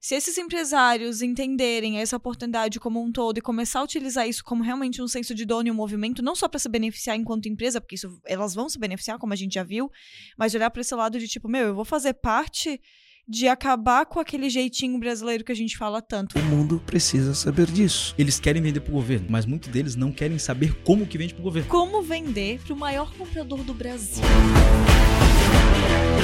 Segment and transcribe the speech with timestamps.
[0.00, 4.62] Se esses empresários entenderem essa oportunidade como um todo e começar a utilizar isso como
[4.62, 7.82] realmente um senso de dono e um movimento, não só para se beneficiar enquanto empresa,
[7.82, 9.90] porque isso elas vão se beneficiar, como a gente já viu,
[10.38, 12.80] mas olhar para esse lado de tipo, meu, eu vou fazer parte
[13.28, 16.38] de acabar com aquele jeitinho brasileiro que a gente fala tanto.
[16.38, 18.14] O mundo precisa saber disso.
[18.16, 21.42] Eles querem vender pro governo, mas muitos deles não querem saber como que vende pro
[21.42, 21.68] governo.
[21.68, 24.24] Como vender pro maior comprador do Brasil.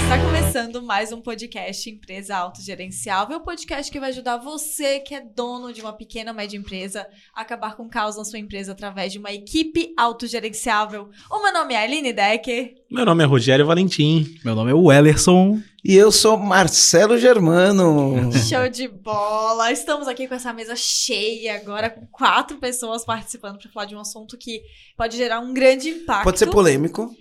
[0.06, 5.20] Está começando mais um podcast Empresa Autogerenciável, o podcast que vai ajudar você que é
[5.20, 8.72] dono de uma pequena ou média empresa a acabar com o caos na sua empresa
[8.72, 11.10] através de uma equipe autogerenciável.
[11.30, 12.74] O meu nome é Aline Decker.
[12.90, 14.38] Meu nome é Rogério Valentim.
[14.44, 15.60] Meu nome é Wellerson.
[15.84, 18.32] E eu sou Marcelo Germano.
[18.48, 19.70] Show de bola!
[19.70, 24.00] Estamos aqui com essa mesa cheia agora, com quatro pessoas participando para falar de um
[24.00, 24.62] assunto que
[24.96, 26.24] pode gerar um grande impacto.
[26.24, 27.14] Pode ser polêmico.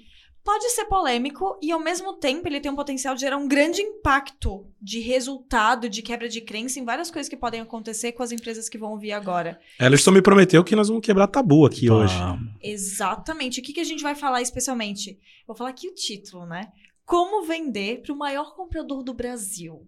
[0.45, 3.81] Pode ser polêmico e, ao mesmo tempo, ele tem um potencial de gerar um grande
[3.81, 8.31] impacto de resultado, de quebra de crença em várias coisas que podem acontecer com as
[8.31, 9.59] empresas que vão ouvir agora.
[9.79, 12.13] Ellison me prometeu que nós vamos quebrar tabu aqui hoje.
[12.61, 13.59] Exatamente.
[13.59, 15.19] O que, que a gente vai falar especialmente?
[15.47, 16.71] Vou falar aqui o título, né?
[17.07, 19.87] Como vender para o maior comprador do Brasil.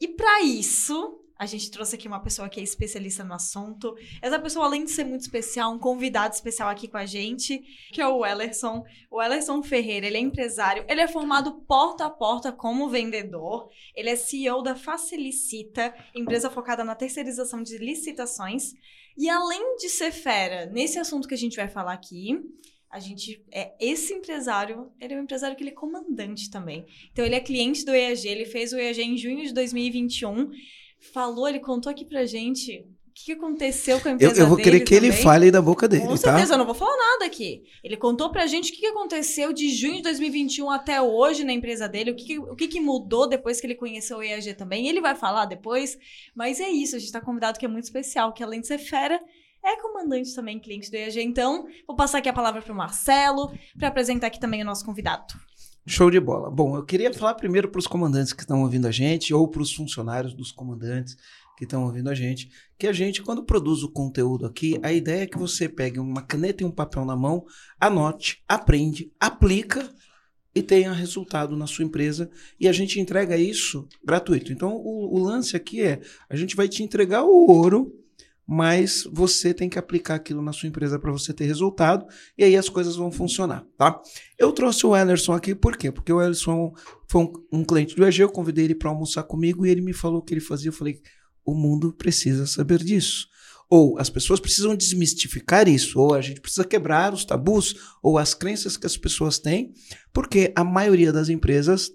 [0.00, 3.94] E para isso, a gente trouxe aqui uma pessoa que é especialista no assunto.
[4.20, 8.00] Essa pessoa, além de ser muito especial, um convidado especial aqui com a gente, que
[8.00, 8.82] é o Ellerson.
[9.08, 13.68] O Ellerson Ferreira, ele é empresário, ele é formado porta a porta como vendedor.
[13.94, 18.72] Ele é CEO da Facilicita, empresa focada na terceirização de licitações.
[19.16, 22.36] E além de ser fera nesse assunto que a gente vai falar aqui,
[22.90, 26.84] a gente é esse empresário, ele é um empresário que ele é comandante também.
[27.12, 30.50] Então ele é cliente do EAG, ele fez o EAG em junho de 2021
[31.00, 34.56] falou, ele contou aqui pra gente o que aconteceu com a empresa Eu, eu vou
[34.56, 35.10] querer que também.
[35.10, 36.16] ele fale da boca dele, Com tá?
[36.16, 37.64] certeza, eu não vou falar nada aqui.
[37.82, 41.88] Ele contou pra gente o que aconteceu de junho de 2021 até hoje na empresa
[41.88, 44.86] dele, o que, o que, mudou depois que ele conheceu o EAG também.
[44.88, 45.98] Ele vai falar depois,
[46.34, 48.78] mas é isso, a gente tá convidado que é muito especial, que além de ser
[48.78, 49.20] fera,
[49.64, 51.20] é comandante também, cliente do EAG.
[51.20, 55.34] Então, vou passar aqui a palavra pro Marcelo, para apresentar aqui também o nosso convidado.
[55.88, 56.50] Show de bola.
[56.50, 59.62] Bom, eu queria falar primeiro para os comandantes que estão ouvindo a gente, ou para
[59.62, 61.16] os funcionários dos comandantes
[61.56, 65.22] que estão ouvindo a gente, que a gente, quando produz o conteúdo aqui, a ideia
[65.22, 67.42] é que você pegue uma caneta e um papel na mão,
[67.80, 69.90] anote, aprende, aplica
[70.54, 74.52] e tenha resultado na sua empresa e a gente entrega isso gratuito.
[74.52, 77.98] Então, o, o lance aqui é, a gente vai te entregar o ouro,
[78.50, 82.56] mas você tem que aplicar aquilo na sua empresa para você ter resultado e aí
[82.56, 84.00] as coisas vão funcionar, tá?
[84.38, 85.92] Eu trouxe o Ellerson aqui, por quê?
[85.92, 86.72] Porque o Ellerson
[87.06, 89.92] foi um, um cliente do EG, eu convidei ele para almoçar comigo e ele me
[89.92, 90.70] falou o que ele fazia.
[90.70, 91.02] Eu falei,
[91.44, 93.28] o mundo precisa saber disso.
[93.68, 98.32] Ou as pessoas precisam desmistificar isso, ou a gente precisa quebrar os tabus, ou as
[98.32, 99.74] crenças que as pessoas têm,
[100.10, 101.90] porque a maioria das empresas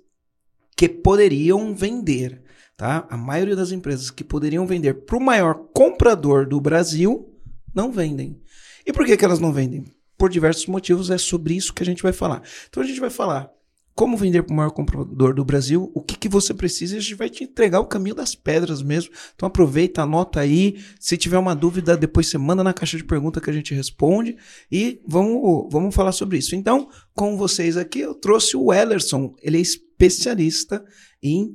[0.78, 2.43] que poderiam vender,
[2.84, 3.08] tá?
[3.10, 7.34] A maioria das empresas que poderiam vender para o maior comprador do Brasil
[7.74, 8.42] não vendem.
[8.86, 9.86] E por que, que elas não vendem?
[10.18, 12.44] Por diversos motivos, é sobre isso que a gente vai falar.
[12.68, 13.50] Então a gente vai falar
[13.96, 17.16] como vender para o maior comprador do Brasil, o que, que você precisa, a gente
[17.16, 19.14] vai te entregar o caminho das pedras mesmo.
[19.34, 20.84] Então aproveita, anota aí.
[21.00, 24.36] Se tiver uma dúvida, depois você manda na caixa de pergunta que a gente responde
[24.70, 26.54] e vamos, vamos falar sobre isso.
[26.54, 29.34] Então, com vocês aqui, eu trouxe o Ellerson.
[29.42, 30.84] Ele é especialista
[31.22, 31.54] em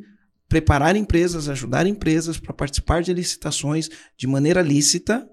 [0.49, 5.29] preparar empresas, ajudar empresas para participar de licitações de maneira lícita,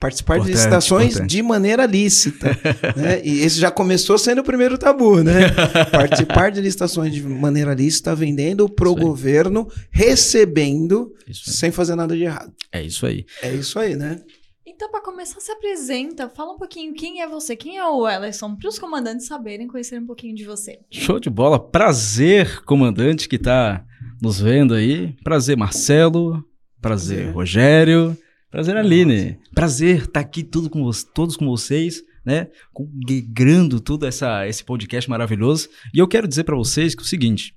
[0.00, 1.30] participar Importante, de licitações importante.
[1.30, 2.46] de maneira lícita.
[2.96, 3.20] né?
[3.24, 5.48] E esse já começou sendo o primeiro tabu, né?
[5.90, 9.04] participar de licitações de maneira lícita, vendendo pro Isso aí.
[9.04, 12.52] governo, recebendo, sem fazer nada de errado.
[12.72, 13.24] É isso aí.
[13.42, 14.20] É isso aí, né?
[14.66, 18.54] Então, para começar, se apresenta, fala um pouquinho quem é você, quem é o Ellerson,
[18.54, 20.78] para os comandantes saberem, conhecerem um pouquinho de você.
[20.88, 21.58] Show de bola.
[21.58, 23.84] Prazer, comandante que tá
[24.20, 25.14] nos vendo aí.
[25.22, 26.44] Prazer, Marcelo.
[26.80, 27.34] Prazer, Prazer.
[27.34, 28.18] Rogério.
[28.50, 29.38] Prazer, Aline.
[29.54, 32.48] Prazer estar aqui tudo com todos com vocês, né?
[32.78, 35.68] Integrando tudo essa, esse podcast maravilhoso.
[35.92, 37.54] E eu quero dizer para vocês que é o seguinte: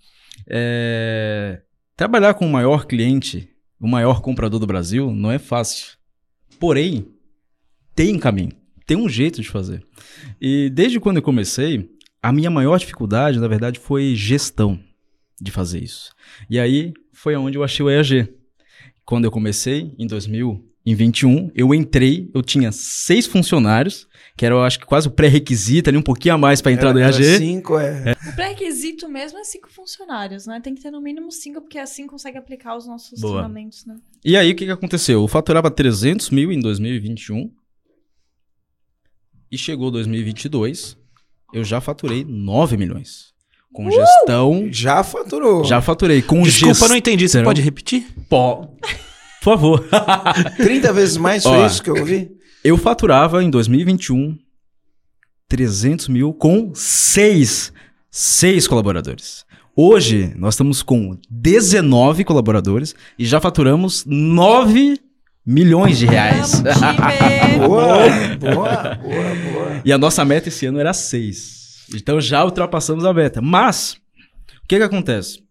[0.50, 1.62] é,
[1.96, 3.50] trabalhar com o maior cliente,
[3.80, 5.98] o maior comprador do Brasil, não é fácil.
[6.60, 7.08] Porém,
[7.96, 8.52] tem caminho,
[8.86, 9.84] tem um jeito de fazer.
[10.40, 11.90] E desde quando eu comecei,
[12.22, 14.80] a minha maior dificuldade, na verdade, foi gestão
[15.42, 16.14] de fazer isso.
[16.50, 18.30] E aí foi onde eu achei o EAG.
[19.04, 24.08] Quando eu comecei, em 2021, eu entrei, eu tinha seis funcionários,
[24.38, 26.94] que era, eu acho que quase o pré-requisito, ali um pouquinho a mais para entrar
[26.94, 27.24] no EAG.
[27.38, 28.16] Cinco, é.
[28.30, 30.62] O pré-requisito mesmo é cinco funcionários, né?
[30.62, 33.34] Tem que ter no mínimo cinco, porque assim consegue aplicar os nossos Boa.
[33.34, 33.96] treinamentos, né?
[34.24, 35.22] E aí, o que, que aconteceu?
[35.22, 37.52] Eu faturava 300 mil em 2021
[39.52, 40.98] e chegou 2022,
[41.52, 43.31] eu já faturei 9 milhões.
[43.74, 45.64] Com gestão, Já faturou.
[45.64, 46.22] já faturei.
[46.22, 46.90] Com Desculpa, gestão...
[46.90, 47.28] não entendi.
[47.30, 48.06] Você pode repetir?
[48.30, 48.68] Pó.
[49.42, 49.88] Por favor.
[50.58, 51.66] 30 vezes mais foi Ó.
[51.66, 52.32] isso que eu ouvi?
[52.64, 54.38] Eu faturava em 2021
[55.48, 57.74] 300 mil com seis,
[58.10, 59.46] seis colaboradores.
[59.76, 65.00] Hoje nós estamos com 19 colaboradores e já faturamos 9
[65.46, 66.62] milhões de reais.
[67.58, 67.98] Boa,
[68.40, 69.82] boa, boa, boa.
[69.84, 71.61] E a nossa meta esse ano era 6.
[71.94, 73.42] Então já ultrapassamos a meta.
[73.42, 73.94] Mas,
[74.64, 75.44] o que que acontece?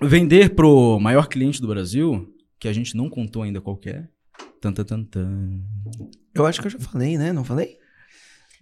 [0.00, 2.26] Vender pro maior cliente do Brasil,
[2.58, 4.04] que a gente não contou ainda qual que é.
[4.60, 5.60] Tan, tan, tan, tan.
[6.34, 7.32] Eu acho que eu já falei, né?
[7.32, 7.76] Não falei?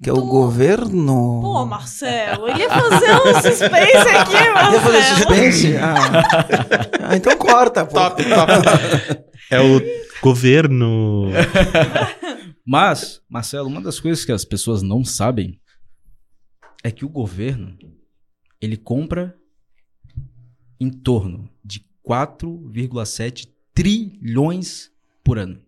[0.02, 1.40] Que é o governo.
[1.42, 4.32] Pô, Marcelo, eu ia fazer um suspense aqui,
[4.72, 5.16] Ia fazer Marcelo.
[5.16, 5.76] suspense?
[5.76, 6.22] Ah.
[7.10, 7.94] Ah, então corta, pô.
[7.94, 9.28] Top, top.
[9.50, 9.80] É o
[10.20, 11.30] governo.
[12.66, 15.58] Mas, Marcelo, uma das coisas que as pessoas não sabem
[16.82, 17.76] é que o governo
[18.60, 19.38] ele compra
[20.80, 24.90] em torno de 4,7 trilhões
[25.22, 25.60] por ano.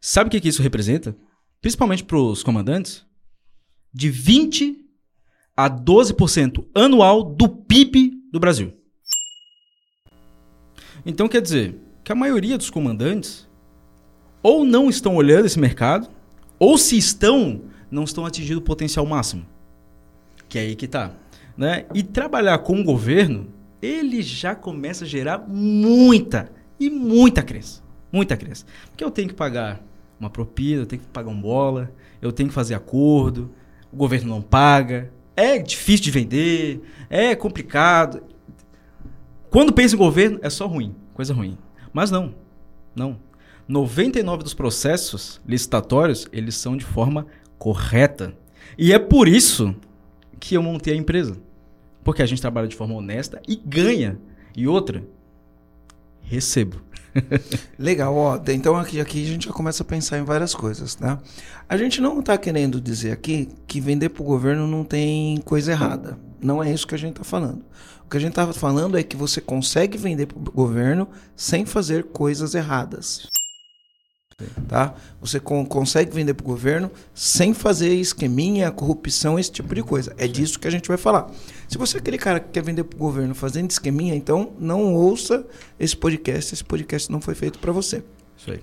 [0.00, 1.16] Sabe o que, que isso representa?
[1.60, 3.04] Principalmente para os comandantes,
[3.92, 4.86] de 20
[5.56, 8.72] a 12% anual do PIB do Brasil.
[11.04, 13.48] Então quer dizer que a maioria dos comandantes
[14.42, 16.08] ou não estão olhando esse mercado,
[16.58, 19.46] ou se estão, não estão atingindo o potencial máximo.
[20.48, 21.12] Que é aí que tá.
[21.56, 21.86] Né?
[21.94, 23.48] E trabalhar com o governo,
[23.82, 27.82] ele já começa a gerar muita e muita crença.
[28.12, 28.64] Muita crença.
[28.90, 29.80] Porque eu tenho que pagar
[30.18, 33.50] uma propina, eu tenho que pagar um bola, eu tenho que fazer acordo,
[33.92, 38.22] o governo não paga, é difícil de vender, é complicado.
[39.50, 41.56] Quando pensa em governo, é só ruim, coisa ruim.
[41.92, 42.34] Mas não,
[42.94, 43.18] não.
[43.66, 47.26] 99 dos processos licitatórios, eles são de forma
[47.58, 48.34] correta.
[48.76, 49.74] E é por isso
[50.38, 51.36] que eu montei a empresa.
[52.04, 54.18] Porque a gente trabalha de forma honesta e ganha.
[54.56, 55.04] E outra,
[56.22, 56.80] recebo.
[57.78, 58.40] Legal, ó.
[58.48, 61.18] Então aqui, aqui a gente já começa a pensar em várias coisas, tá?
[61.68, 66.18] A gente não tá querendo dizer aqui que vender pro governo não tem coisa errada.
[66.40, 67.64] Não é isso que a gente tá falando.
[68.04, 72.04] O que a gente tá falando é que você consegue vender pro governo sem fazer
[72.04, 73.26] coisas erradas.
[74.68, 74.94] Tá?
[75.20, 80.14] Você con- consegue vender pro governo sem fazer esqueminha, corrupção, esse tipo de coisa.
[80.16, 81.28] É disso que a gente vai falar.
[81.68, 85.44] Se você é aquele cara que quer vender pro governo fazendo esqueminha, então não ouça
[85.78, 86.54] esse podcast.
[86.54, 88.04] Esse podcast não foi feito para você.
[88.36, 88.60] Isso aí.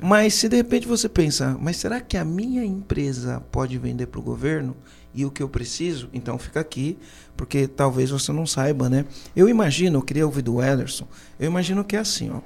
[0.00, 4.18] Mas se de repente você pensa, mas será que a minha empresa pode vender para
[4.18, 4.76] o governo
[5.14, 6.08] e o que eu preciso?
[6.12, 6.98] Então fica aqui,
[7.36, 9.04] porque talvez você não saiba, né?
[9.36, 11.06] Eu imagino, eu queria ouvir do Ederson,
[11.38, 12.40] eu imagino que é assim, ó.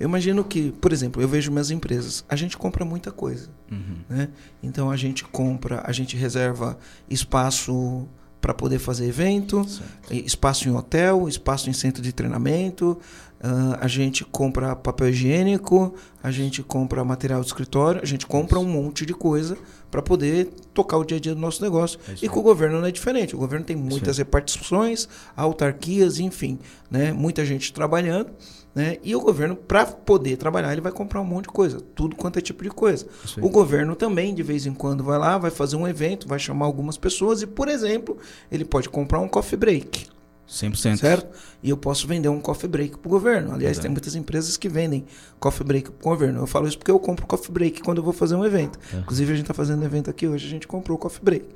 [0.00, 3.96] Eu imagino que, por exemplo, eu vejo minhas empresas, a gente compra muita coisa, Uhum.
[4.08, 4.28] né?
[4.62, 6.78] Então a gente compra, a gente reserva
[7.08, 8.08] espaço
[8.40, 10.12] para poder fazer evento, Certo.
[10.26, 12.98] espaço em hotel, espaço em centro de treinamento,
[13.42, 18.60] ah, a gente compra papel higiênico, a gente compra material de escritório, a gente compra
[18.60, 19.58] um monte de coisa
[19.90, 21.98] para poder tocar o dia a dia do nosso negócio.
[22.08, 23.34] É E com o governo não é diferente.
[23.34, 24.24] O governo tem muitas aí.
[24.24, 26.58] repartições, autarquias, enfim,
[26.88, 27.12] né?
[27.12, 28.30] muita gente trabalhando.
[28.74, 28.96] Né?
[29.02, 32.38] E o governo, para poder trabalhar, ele vai comprar um monte de coisa, tudo quanto
[32.38, 33.06] é tipo de coisa.
[33.38, 36.64] O governo também, de vez em quando, vai lá, vai fazer um evento, vai chamar
[36.64, 38.16] algumas pessoas e, por exemplo,
[38.50, 40.06] ele pode comprar um coffee break.
[40.52, 40.96] 100%.
[40.96, 41.34] Certo?
[41.62, 43.54] E eu posso vender um coffee break para o governo.
[43.54, 45.04] Aliás, tem muitas empresas que vendem
[45.40, 46.40] coffee break para o governo.
[46.40, 48.78] Eu falo isso porque eu compro coffee break quando eu vou fazer um evento.
[48.92, 48.98] É.
[48.98, 51.46] Inclusive, a gente está fazendo um evento aqui hoje, a gente comprou o coffee break.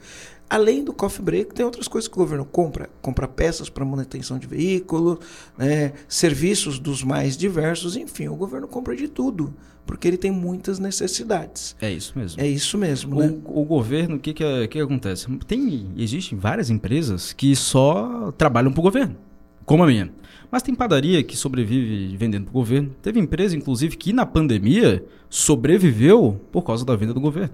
[0.49, 2.88] Além do coffee break, tem outras coisas que o governo compra.
[3.03, 5.19] Compra peças para manutenção de veículo,
[5.59, 9.53] né, serviços dos mais diversos, enfim, o governo compra de tudo,
[9.85, 11.75] porque ele tem muitas necessidades.
[11.81, 12.41] É isso mesmo.
[12.41, 13.37] É isso mesmo, né?
[13.45, 15.26] O, o governo, o que o que que acontece?
[15.49, 19.17] Tem, existem várias empresas que só trabalham para o governo,
[19.65, 20.12] como a minha.
[20.49, 22.95] Mas tem padaria que sobrevive vendendo para o governo.
[23.03, 27.53] Teve empresa, inclusive, que na pandemia sobreviveu por causa da venda do governo.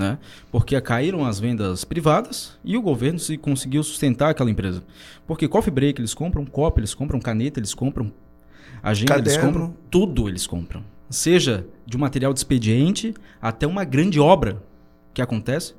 [0.00, 0.18] Né?
[0.50, 4.82] Porque caíram as vendas privadas e o governo se conseguiu sustentar aquela empresa.
[5.26, 8.10] Porque coffee break eles compram, copo eles compram, caneta eles compram,
[8.82, 9.52] agenda eles Caderno.
[9.52, 10.82] compram, tudo eles compram.
[11.10, 14.62] Seja de um material de expediente até uma grande obra
[15.12, 15.74] que acontece,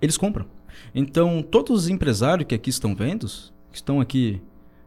[0.00, 0.46] eles compram.
[0.94, 3.26] Então, todos os empresários que aqui estão vendo,
[3.70, 4.40] que estão aqui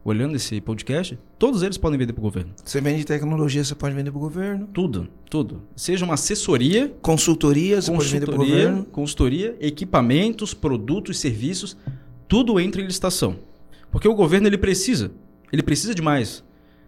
[0.06, 2.52] olhando esse podcast, todos eles podem vender para o governo.
[2.64, 4.68] Você vende tecnologia, você pode vender para o governo.
[4.72, 5.64] Tudo, tudo.
[5.76, 8.86] Seja uma assessoria, Consultoria, você pode vender para o consultoria, governo.
[8.92, 11.76] consultoria, equipamentos, produtos, serviços,
[12.28, 13.40] tudo entra em licitação.
[13.92, 15.12] Porque o governo ele precisa,
[15.52, 16.44] ele precisa demais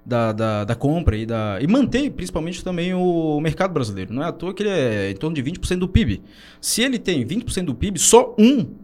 [0.05, 4.13] da, da, da compra e da e manter principalmente também o mercado brasileiro.
[4.13, 6.21] Não é à toa que ele é em torno de 20% do PIB.
[6.61, 8.75] Se ele tem 20% do PIB, só um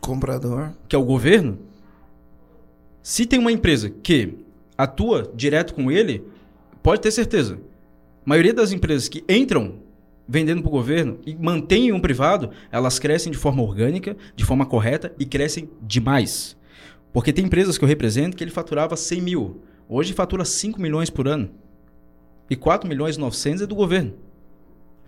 [0.00, 0.70] Comprador.
[0.88, 1.58] que é o governo,
[3.06, 4.34] se tem uma empresa que
[4.76, 6.24] atua direto com ele,
[6.82, 7.56] pode ter certeza.
[8.24, 9.76] maioria das empresas que entram
[10.26, 14.66] vendendo para o governo e mantêm um privado, elas crescem de forma orgânica, de forma
[14.66, 16.56] correta e crescem demais.
[17.12, 19.62] Porque tem empresas que eu represento que ele faturava 100 mil.
[19.88, 21.50] Hoje fatura 5 milhões por ano.
[22.50, 24.14] E 4 milhões e 900 é do governo.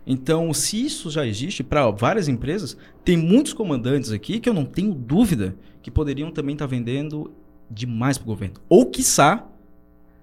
[0.07, 4.65] Então, se isso já existe para várias empresas, tem muitos comandantes aqui que eu não
[4.65, 7.33] tenho dúvida que poderiam também estar tá vendendo
[7.71, 8.57] demais para o governo.
[8.69, 9.47] Ou, quiçá,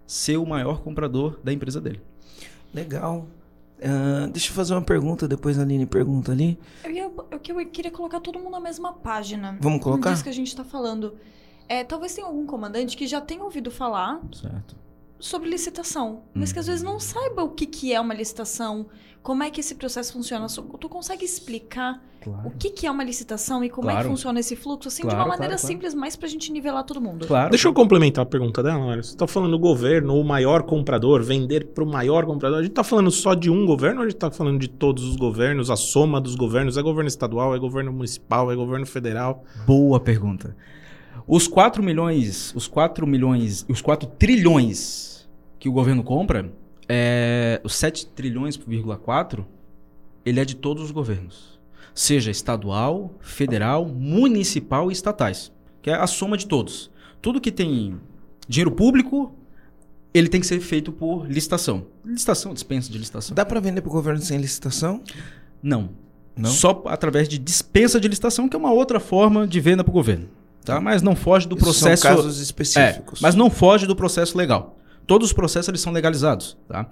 [0.06, 2.02] ser o maior comprador da empresa dele.
[2.74, 3.28] Legal.
[3.78, 6.58] Uh, deixa eu fazer uma pergunta, depois a Aline pergunta ali.
[6.84, 9.58] Eu, ia, eu, eu queria colocar todo mundo na mesma página.
[9.60, 10.12] Vamos colocar?
[10.12, 11.16] Disso que a gente está falando.
[11.68, 14.76] É, talvez tenha algum comandante que já tenha ouvido falar certo.
[15.20, 18.88] Sobre licitação, mas que às vezes não saiba o que, que é uma licitação,
[19.24, 20.46] como é que esse processo funciona.
[20.80, 22.48] Tu consegue explicar claro.
[22.48, 24.00] o que, que é uma licitação e como claro.
[24.00, 26.84] é que funciona esse fluxo, assim, claro, de uma maneira simples, mais pra gente nivelar
[26.84, 27.26] todo mundo?
[27.26, 27.50] Claro.
[27.50, 29.04] Deixa eu complementar a pergunta dela, Mário.
[29.04, 32.60] Você tá falando do governo, o maior comprador, vender pro maior comprador.
[32.60, 35.04] A gente tá falando só de um governo ou a gente tá falando de todos
[35.04, 36.78] os governos, a soma dos governos?
[36.78, 39.44] É governo estadual, é governo municipal, é governo federal?
[39.66, 40.56] Boa pergunta.
[41.28, 45.28] Os 4 milhões, os 4 milhões, os 4 trilhões
[45.58, 46.52] que o governo compra,
[46.88, 48.60] é, os 7 trilhões,
[49.02, 49.46] 4,
[50.24, 51.60] ele é de todos os governos.
[51.94, 55.52] Seja estadual, federal, municipal e estatais.
[55.82, 56.92] Que é a soma de todos.
[57.22, 58.00] Tudo que tem
[58.48, 59.34] dinheiro público,
[60.14, 61.88] ele tem que ser feito por licitação.
[62.04, 63.34] Licitação, dispensa de licitação.
[63.34, 65.02] Dá para vender para o governo sem licitação?
[65.62, 65.90] Não.
[66.36, 66.52] Não.
[66.52, 69.94] Só através de dispensa de licitação, que é uma outra forma de venda para o
[69.94, 70.28] governo.
[70.66, 70.82] Tá?
[70.82, 72.02] Mas não foge do processo.
[72.02, 73.20] São casos específicos.
[73.20, 74.78] É, mas não foge do processo legal.
[75.06, 76.58] Todos os processos eles são legalizados.
[76.68, 76.88] Tá?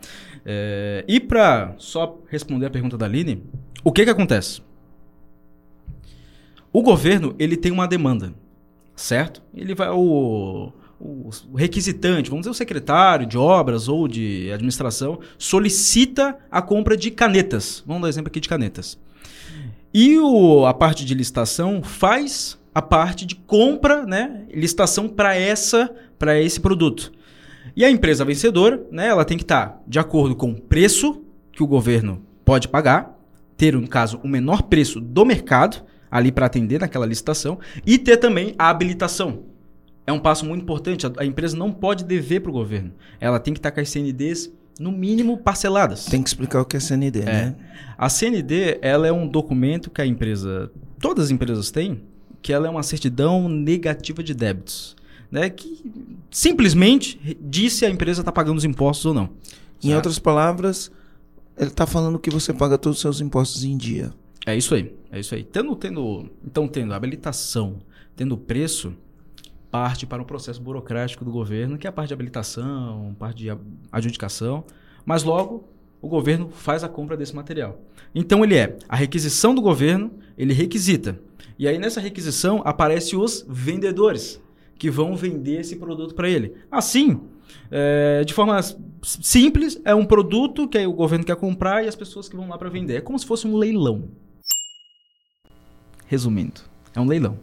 [0.45, 3.43] É, e para só responder a pergunta da Aline,
[3.83, 4.61] o que, que acontece?
[6.71, 8.33] O governo ele tem uma demanda,
[8.95, 9.41] certo?
[9.53, 16.37] Ele vai o, o requisitante, vamos dizer o secretário de obras ou de administração solicita
[16.49, 17.83] a compra de canetas.
[17.85, 18.97] Vamos dar exemplo aqui de canetas.
[19.93, 25.93] E o, a parte de licitação faz a parte de compra, né, licitação para essa,
[26.17, 27.11] para esse produto.
[27.75, 31.23] E a empresa vencedora, né, ela tem que estar tá de acordo com o preço
[31.51, 33.17] que o governo pode pagar,
[33.55, 38.17] ter, no caso, o menor preço do mercado ali para atender naquela licitação e ter
[38.17, 39.43] também a habilitação.
[40.05, 41.07] É um passo muito importante.
[41.17, 42.91] A, empresa não pode dever para o governo.
[43.19, 46.05] Ela tem que estar tá com as CNDs no mínimo parceladas.
[46.05, 47.25] Tem que explicar o que é CND, é.
[47.25, 47.55] né?
[47.97, 52.03] A CND, ela é um documento que a empresa, todas as empresas têm,
[52.43, 54.95] que ela é uma certidão negativa de débitos,
[55.31, 55.49] né?
[55.49, 55.81] Que
[56.29, 59.29] simplesmente diz se a empresa está pagando os impostos ou não.
[59.81, 59.95] Em certo?
[59.95, 60.91] outras palavras,
[61.57, 64.13] ele está falando que você paga todos os seus impostos em dia.
[64.45, 65.43] É isso aí, é isso aí.
[65.43, 67.77] Tendo, tendo, então, tendo habilitação,
[68.15, 68.93] tendo preço,
[69.71, 73.57] parte para um processo burocrático do governo, que é a parte de habilitação, parte de
[73.91, 74.65] adjudicação,
[75.05, 75.63] mas logo
[76.01, 77.79] o governo faz a compra desse material.
[78.13, 81.17] Então ele é a requisição do governo, ele requisita.
[81.57, 84.41] E aí nessa requisição aparecem os vendedores
[84.77, 86.55] que vão vender esse produto para ele.
[86.69, 87.21] Assim,
[87.71, 88.59] é, de forma
[89.01, 92.57] simples, é um produto que o governo quer comprar e as pessoas que vão lá
[92.57, 92.95] para vender.
[92.95, 94.09] É como se fosse um leilão.
[96.05, 96.61] Resumindo,
[96.95, 97.37] é um leilão.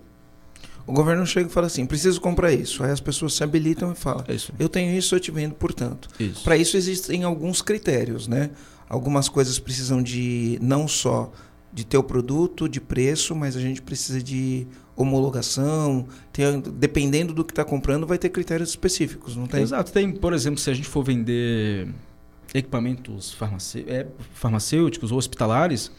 [0.86, 2.82] O governo chega e fala assim: preciso comprar isso.
[2.82, 6.08] Aí as pessoas se habilitam e falam: é eu tenho isso, eu te vendo, portanto.
[6.42, 8.50] Para isso existem alguns critérios, né?
[8.88, 11.30] Algumas coisas precisam de não só
[11.72, 16.06] de ter o produto, de preço, mas a gente precisa de homologação.
[16.32, 19.62] Tem, dependendo do que está comprando, vai ter critérios específicos, não tem?
[19.62, 19.92] Exato.
[19.92, 21.88] Tem, por exemplo, se a gente for vender
[22.52, 23.36] equipamentos
[23.86, 25.92] é, farmacêuticos ou hospitalares,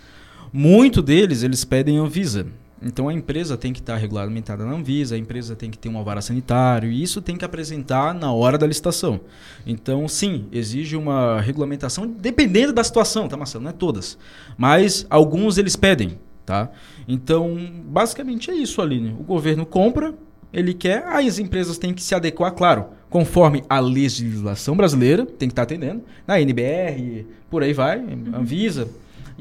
[0.51, 2.47] muito deles eles pedem Anvisa.
[2.81, 5.97] Então a empresa tem que estar regulamentada na Anvisa, a empresa tem que ter um
[5.97, 9.21] alvará sanitário e isso tem que apresentar na hora da licitação.
[9.65, 13.63] Então, sim, exige uma regulamentação dependendo da situação, tá, Marcelo?
[13.63, 14.17] Não é todas.
[14.57, 16.69] Mas alguns eles pedem, tá?
[17.07, 19.15] Então, basicamente é isso, Aline.
[19.19, 20.15] O governo compra,
[20.51, 25.47] ele quer, aí as empresas têm que se adequar, claro, conforme a legislação brasileira, tem
[25.47, 27.99] que estar atendendo, na NBR, por aí vai,
[28.33, 28.89] Anvisa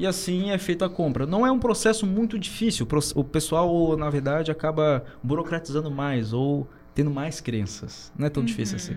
[0.01, 1.27] e assim é feita a compra.
[1.27, 2.87] Não é um processo muito difícil.
[3.13, 8.11] O pessoal, na verdade, acaba burocratizando mais ou tendo mais crenças.
[8.17, 8.47] Não é tão uhum.
[8.47, 8.95] difícil assim.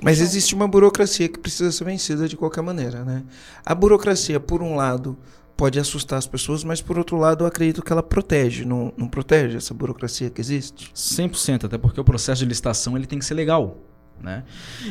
[0.00, 3.24] Mas existe uma burocracia que precisa ser vencida de qualquer maneira, né?
[3.66, 5.18] A burocracia, por um lado,
[5.56, 9.08] pode assustar as pessoas, mas por outro lado, eu acredito que ela protege, não, não
[9.08, 10.92] protege essa burocracia que existe?
[10.94, 13.76] 100%, até porque o processo de licitação ele tem que ser legal.
[14.22, 14.42] Né?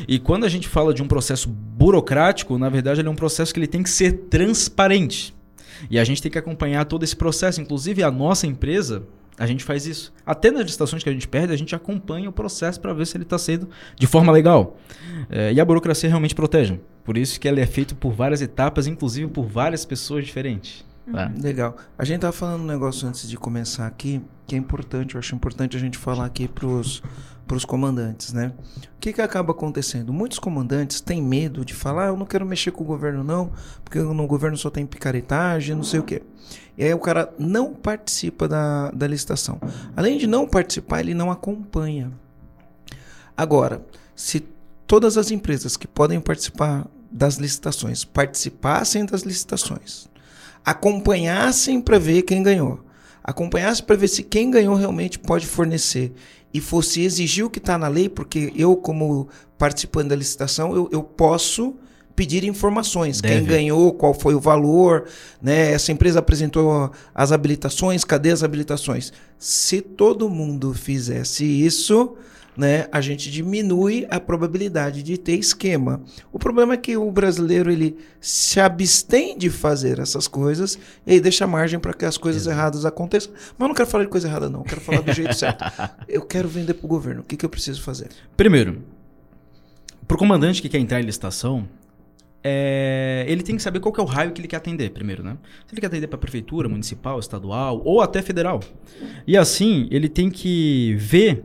[0.06, 3.52] E quando a gente fala de um processo burocrático, na verdade ele é um processo
[3.52, 5.34] que ele tem que ser transparente.
[5.90, 7.60] E a gente tem que acompanhar todo esse processo.
[7.60, 9.04] Inclusive a nossa empresa,
[9.38, 10.12] A gente faz isso.
[10.26, 13.16] Até nas licitações que a gente perde, a gente acompanha o processo para ver se
[13.16, 14.76] ele está sendo de forma legal.
[15.30, 16.80] É, e a burocracia realmente protege.
[17.04, 20.84] Por isso que ela é feita por várias etapas, inclusive por várias pessoas diferentes.
[21.10, 21.32] Tá?
[21.40, 21.76] Legal.
[21.96, 25.34] A gente tava falando um negócio antes de começar aqui, que é importante, eu acho
[25.34, 26.48] importante a gente falar aqui
[27.48, 28.52] pros, pros comandantes, né?
[28.94, 30.12] O que que acaba acontecendo?
[30.12, 33.50] Muitos comandantes têm medo de falar, ah, eu não quero mexer com o governo não,
[33.82, 36.22] porque no governo só tem picaretagem, não sei o quê.
[36.76, 39.58] E aí o cara não participa da, da licitação.
[39.96, 42.12] Além de não participar, ele não acompanha.
[43.36, 43.82] Agora,
[44.14, 44.44] se
[44.86, 50.08] todas as empresas que podem participar das licitações participassem das licitações,
[50.64, 52.84] acompanhassem para ver quem ganhou,
[53.28, 56.14] acompanhassem para ver se quem ganhou realmente pode fornecer
[56.52, 60.88] e fosse exigir o que está na lei, porque eu, como participante da licitação, eu,
[60.90, 61.76] eu posso
[62.16, 63.20] pedir informações.
[63.20, 63.34] Deve.
[63.34, 65.04] Quem ganhou, qual foi o valor,
[65.42, 65.72] né?
[65.72, 69.12] Essa empresa apresentou as habilitações, cadê as habilitações?
[69.38, 72.16] Se todo mundo fizesse isso,
[72.58, 76.02] né, a gente diminui a probabilidade de ter esquema.
[76.32, 81.20] O problema é que o brasileiro ele se abstém de fazer essas coisas e aí
[81.20, 83.32] deixa margem para que as coisas erradas aconteçam.
[83.32, 85.64] Mas eu não quero falar de coisa errada não, eu quero falar do jeito certo.
[86.08, 87.20] Eu quero vender para o governo.
[87.20, 88.08] O que, que eu preciso fazer?
[88.36, 88.82] Primeiro,
[90.06, 91.68] para o comandante que quer entrar em licitação,
[92.42, 95.22] é, ele tem que saber qual que é o raio que ele quer atender primeiro,
[95.22, 95.36] né?
[95.66, 98.60] Se ele quer atender para prefeitura, municipal, estadual ou até federal.
[99.26, 101.44] E assim, ele tem que ver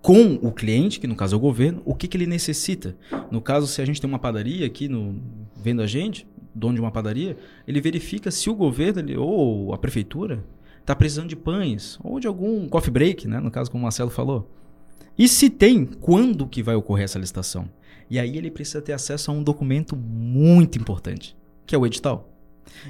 [0.00, 2.96] com o cliente, que no caso é o governo, o que, que ele necessita.
[3.30, 5.20] No caso, se a gente tem uma padaria aqui no,
[5.56, 7.36] vendo a gente, dono de uma padaria,
[7.66, 10.44] ele verifica se o governo ele- ou a prefeitura
[10.80, 13.40] está precisando de pães ou de algum coffee break, né?
[13.40, 14.50] No caso, como o Marcelo falou.
[15.18, 17.68] E se tem, quando que vai ocorrer essa licitação?
[18.08, 21.36] E aí ele precisa ter acesso a um documento muito importante,
[21.66, 22.32] que é o edital.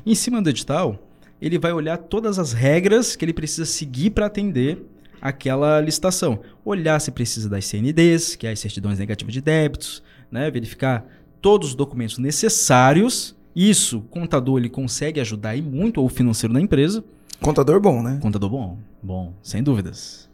[0.04, 1.02] Em cima do edital,
[1.40, 4.84] ele vai olhar todas as regras que ele precisa seguir para atender
[5.20, 6.40] aquela licitação.
[6.64, 10.50] Olhar se precisa das CNDs, que é as certidões negativas de débitos, né?
[10.50, 11.06] verificar
[11.40, 13.37] todos os documentos necessários.
[13.54, 17.04] Isso, o contador ele consegue ajudar e muito, o financeiro da empresa.
[17.40, 18.18] Contador bom, né?
[18.20, 20.28] Contador bom, bom, sem dúvidas.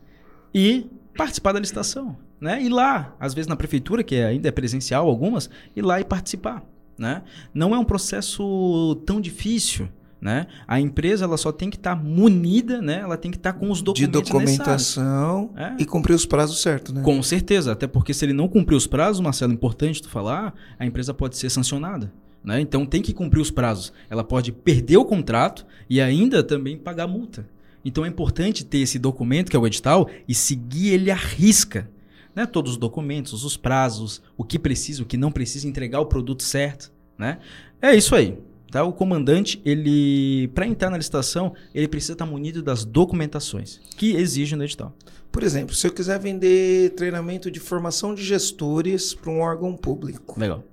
[0.55, 2.62] E participar da licitação, né?
[2.62, 6.62] Ir lá, às vezes na prefeitura, que ainda é presencial algumas, ir lá e participar,
[6.99, 7.23] né?
[7.53, 9.88] Não é um processo tão difícil,
[10.25, 10.47] né?
[10.67, 13.01] A empresa ela só tem que estar munida, né?
[13.01, 14.95] Ela tem que estar com os De documentos necessários.
[14.97, 15.77] documentação É.
[15.79, 17.03] e cumprir os prazos certos, né?
[17.03, 20.55] Com certeza, até porque se ele não cumprir os prazos, Marcelo, é importante tu falar,
[20.79, 22.11] a empresa pode ser sancionada.
[22.43, 22.59] Né?
[22.59, 23.93] Então tem que cumprir os prazos.
[24.09, 27.47] Ela pode perder o contrato e ainda também pagar multa.
[27.85, 31.87] Então é importante ter esse documento, que é o edital, e seguir ele à risca.
[32.35, 32.47] Né?
[32.47, 36.43] Todos os documentos, os prazos, o que precisa, o que não precisa, entregar o produto
[36.43, 36.91] certo.
[37.19, 37.39] Né?
[37.83, 38.39] É isso aí.
[38.75, 38.83] Tá?
[38.83, 44.59] O comandante, ele para entrar na licitação, ele precisa estar munido das documentações que exigem
[44.59, 44.93] no edital.
[45.31, 50.41] Por exemplo, se eu quiser vender treinamento de formação de gestores para um órgão público,
[50.41, 50.65] Legal.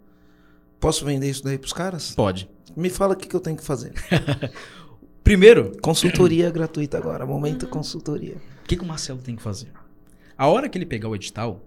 [0.80, 2.16] posso vender isso daí para os caras?
[2.16, 2.50] Pode.
[2.76, 3.94] Me fala o que, que eu tenho que fazer.
[5.24, 8.38] Primeiro, Consultoria gratuita agora, momento consultoria.
[8.64, 9.68] o que, que o Marcelo tem que fazer?
[10.36, 11.62] A hora que ele pegar o edital,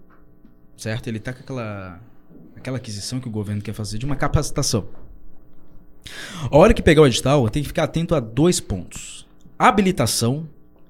[0.75, 1.07] certo?
[1.07, 2.01] Ele tá com aquela,
[2.57, 4.85] aquela aquisição que o governo quer fazer de uma capacitação.
[6.49, 9.25] A hora que pegar o edital, tem que ficar atento a dois pontos:
[9.57, 10.47] a habilitação,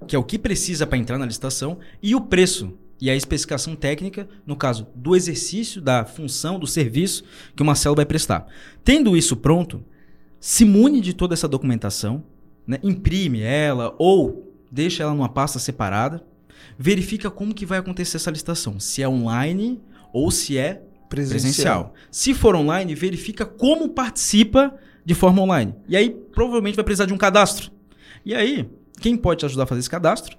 [0.08, 3.76] que é o que precisa para entrar na licitação, e o preço e a especificação
[3.76, 7.24] técnica, no caso do exercício, da função, do serviço
[7.56, 8.48] que o Marcelo vai prestar.
[8.84, 9.84] Tendo isso pronto,
[10.40, 12.24] se mune de toda essa documentação,
[12.66, 12.80] né?
[12.82, 16.24] imprime ela ou deixa ela numa pasta separada,
[16.78, 19.82] verifica como que vai acontecer essa licitação, se é online
[20.14, 21.94] ou se é presencial.
[22.10, 24.74] Se for online, verifica como participa
[25.06, 25.74] de forma online.
[25.88, 27.72] E aí provavelmente vai precisar de um cadastro.
[28.26, 28.68] E aí,
[29.00, 30.36] quem pode te ajudar a fazer esse cadastro?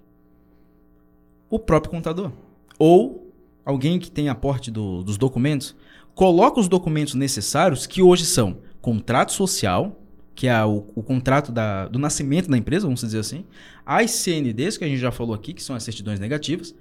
[1.48, 2.33] O próprio contador.
[2.79, 3.33] Ou
[3.64, 5.76] alguém que tem aporte do- dos documentos,
[6.14, 10.00] coloca os documentos necessários, que hoje são contrato social,
[10.35, 13.44] que é o, o contrato da- do nascimento da empresa, vamos dizer assim,
[13.85, 16.74] as CNDs, que a gente já falou aqui, que são as certidões negativas,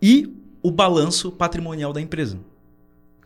[0.00, 2.38] e o balanço patrimonial da empresa.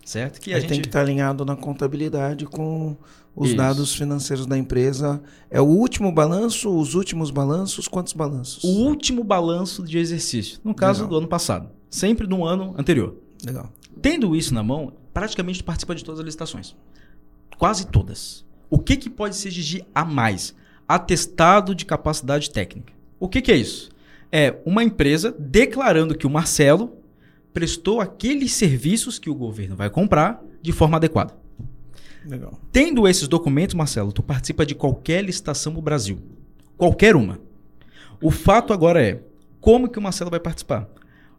[0.04, 0.40] Certo?
[0.40, 0.70] Que a Aí gente...
[0.70, 2.96] tem que estar alinhado na contabilidade com
[3.34, 3.56] os Isso.
[3.56, 5.22] dados financeiros da empresa.
[5.50, 8.62] É o último balanço, os últimos balanços, quantos balanços?
[8.64, 11.10] O último balanço de exercício, no caso Legal.
[11.10, 13.16] do ano passado, sempre no ano anterior.
[13.44, 13.72] Legal.
[14.00, 16.74] Tendo isso na mão, praticamente tu participa de todas as licitações.
[17.58, 18.44] Quase todas.
[18.68, 20.54] O que, que pode se exigir a mais?
[20.88, 22.92] Atestado de capacidade técnica.
[23.20, 23.90] O que, que é isso?
[24.30, 27.01] É uma empresa declarando que o Marcelo
[27.52, 31.34] prestou aqueles serviços que o governo vai comprar de forma adequada.
[32.24, 32.58] Legal.
[32.70, 36.18] Tendo esses documentos, Marcelo, tu participa de qualquer licitação no Brasil.
[36.76, 37.38] Qualquer uma.
[38.20, 39.20] O fato agora é
[39.60, 40.88] como que o Marcelo vai participar.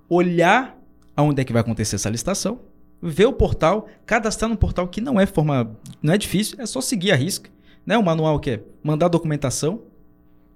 [0.10, 0.78] Olhar
[1.16, 2.60] aonde é que vai acontecer essa licitação,
[3.02, 6.82] ver o portal, cadastrar no portal que não é forma, não é difícil, é só
[6.82, 7.50] seguir a risca,
[7.86, 7.98] né?
[7.98, 9.82] O manual que é mandar documentação,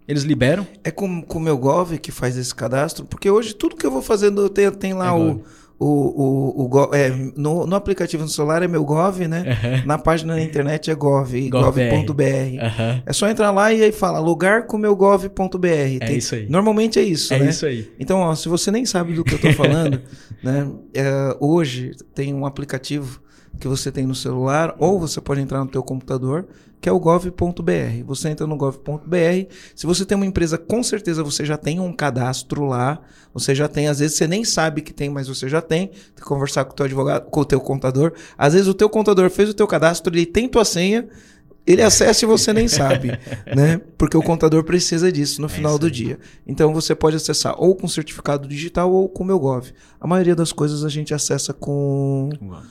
[0.08, 0.65] eles liberam.
[0.84, 3.91] É com, com o meu Gov que faz esse cadastro, porque hoje tudo que eu
[3.91, 5.41] vou fazendo tem, tem lá É o, Gov.
[5.80, 9.84] o, o, o Gov- é, no, no aplicativo no celular é meu Gov, né?
[9.86, 11.82] Na página na internet é Gov, Gov.br.
[12.06, 12.60] gov.br.
[12.65, 13.04] Aham.
[13.06, 15.67] É só entrar lá e aí fala lugar com meu gov.br.
[15.67, 16.48] É Tem- isso aí.
[16.50, 17.50] Normalmente é isso, É né?
[17.50, 17.91] isso aí.
[18.00, 20.02] Então, ó, se você nem sabe do que eu tô falando,
[20.43, 20.67] né?
[20.93, 23.22] é, hoje tem um aplicativo
[23.60, 26.48] que você tem no celular ou você pode entrar no teu computador,
[26.80, 28.04] que é o gov.br.
[28.06, 29.52] Você entra no gov.br.
[29.76, 33.00] Se você tem uma empresa, com certeza você já tem um cadastro lá.
[33.34, 35.88] Você já tem, às vezes você nem sabe que tem, mas você já tem.
[35.88, 38.13] Tem que conversar com o teu advogado, com o teu contador.
[38.38, 41.08] Às vezes o teu contador fez o teu cadastro, ele tem tua senha,
[41.66, 43.10] ele acessa e você nem sabe,
[43.54, 43.82] né?
[43.98, 46.18] Porque o contador precisa disso no final do dia.
[46.48, 49.72] Então você pode acessar ou com certificado digital ou com o meu Gov.
[50.00, 52.62] A maioria das coisas a gente acessa com com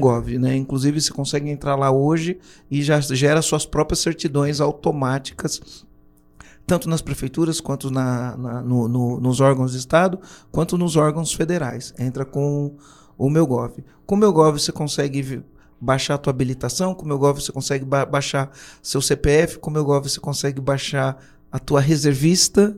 [0.00, 0.56] Gov, né?
[0.56, 2.38] Inclusive você consegue entrar lá hoje
[2.70, 5.84] e já gera suas próprias certidões automáticas
[6.66, 10.18] tanto nas prefeituras quanto na, na- no- no- nos órgãos de estado,
[10.50, 11.94] quanto nos órgãos federais.
[11.96, 12.74] Entra com
[13.16, 13.74] o meu Gov.
[14.04, 15.44] Com o meu Gov você consegue
[15.80, 18.50] baixar a tua habilitação, com o meu Gov você consegue ba- baixar
[18.82, 21.16] seu CPF, com o meu Gov você consegue baixar
[21.52, 22.76] a tua reservista,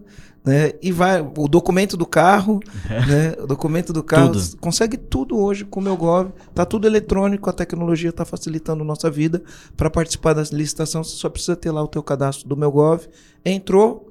[0.48, 0.72] né?
[0.80, 2.58] E vai o documento do carro,
[2.88, 3.34] né?
[3.38, 4.56] O documento do carro, Tudo.
[4.56, 6.30] consegue tudo hoje com o meu Gov.
[6.54, 9.42] Tá tudo eletrônico, a tecnologia está facilitando nossa vida.
[9.76, 13.06] Para participar da licitação, você só precisa ter lá o teu cadastro do meu Gov.
[13.44, 14.11] Entrou,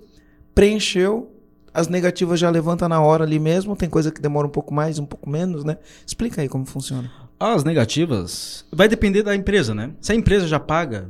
[0.54, 1.32] preencheu,
[1.74, 3.76] as negativas já levanta na hora ali mesmo.
[3.76, 5.78] Tem coisa que demora um pouco mais, um pouco menos, né?
[6.06, 7.12] Explica aí como funciona.
[7.40, 9.92] As negativas vai depender da empresa, né?
[10.00, 11.10] Se a empresa já paga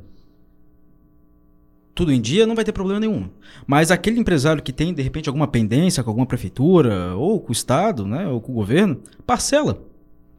[1.98, 3.28] tudo em dia, não vai ter problema nenhum.
[3.66, 7.52] Mas aquele empresário que tem, de repente, alguma pendência com alguma prefeitura, ou com o
[7.52, 8.28] Estado, né?
[8.28, 9.84] Ou com o governo, parcela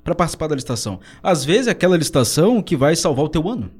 [0.05, 1.01] para participar da licitação.
[1.21, 3.73] Às vezes é aquela licitação que vai salvar o teu ano.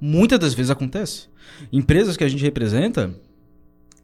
[0.00, 1.28] Muitas das vezes acontece.
[1.70, 3.14] Empresas que a gente representa,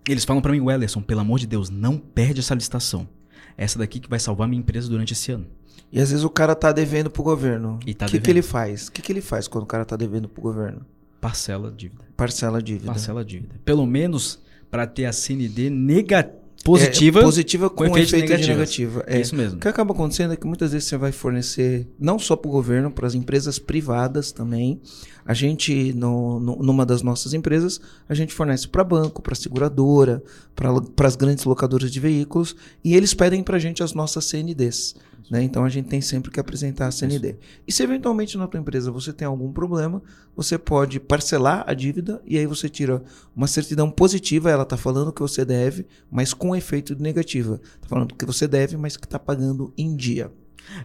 [0.07, 3.09] eles falam para mim, Wellerson, pelo amor de Deus, não perde essa licitação.
[3.57, 5.46] Essa daqui que vai salvar minha empresa durante esse ano.
[5.90, 7.81] E às vezes o cara tá devendo pro governo.
[7.87, 8.88] E tá o que, que ele faz?
[8.88, 10.87] O que, que ele faz quando o cara tá devendo pro governo?
[11.20, 12.10] Parcela a dívida.
[12.20, 12.87] Parcela a dívida.
[12.87, 13.54] Parcela a dívida.
[13.64, 14.38] Pelo menos
[14.70, 16.30] para ter a CND nega
[16.62, 17.20] positiva.
[17.20, 18.94] É, positiva com, efeitos efeito de negativos.
[18.94, 19.04] negativa.
[19.06, 19.20] É É.
[19.22, 19.56] isso mesmo.
[19.56, 22.52] O que acaba acontecendo é que muitas vezes você vai fornecer, não só para o
[22.52, 24.78] governo, para as empresas privadas também.
[25.24, 30.22] A gente, no, no- numa das nossas empresas, a gente fornece para banco, para seguradora,
[30.54, 32.54] para as grandes locadoras de veículos,
[32.85, 34.94] e eles pedem para a gente as nossas CNDs.
[35.30, 35.42] Né?
[35.42, 37.37] Então a gente tem sempre que apresentar a CND.
[37.66, 40.02] E se eventualmente na tua empresa você tem algum problema,
[40.37, 43.02] você pode parcelar a dívida e aí você tira
[43.35, 47.61] uma certidão positiva, ela está falando que você deve, mas com efeito negativa.
[47.76, 50.30] Está falando que você deve, mas que está pagando em dia.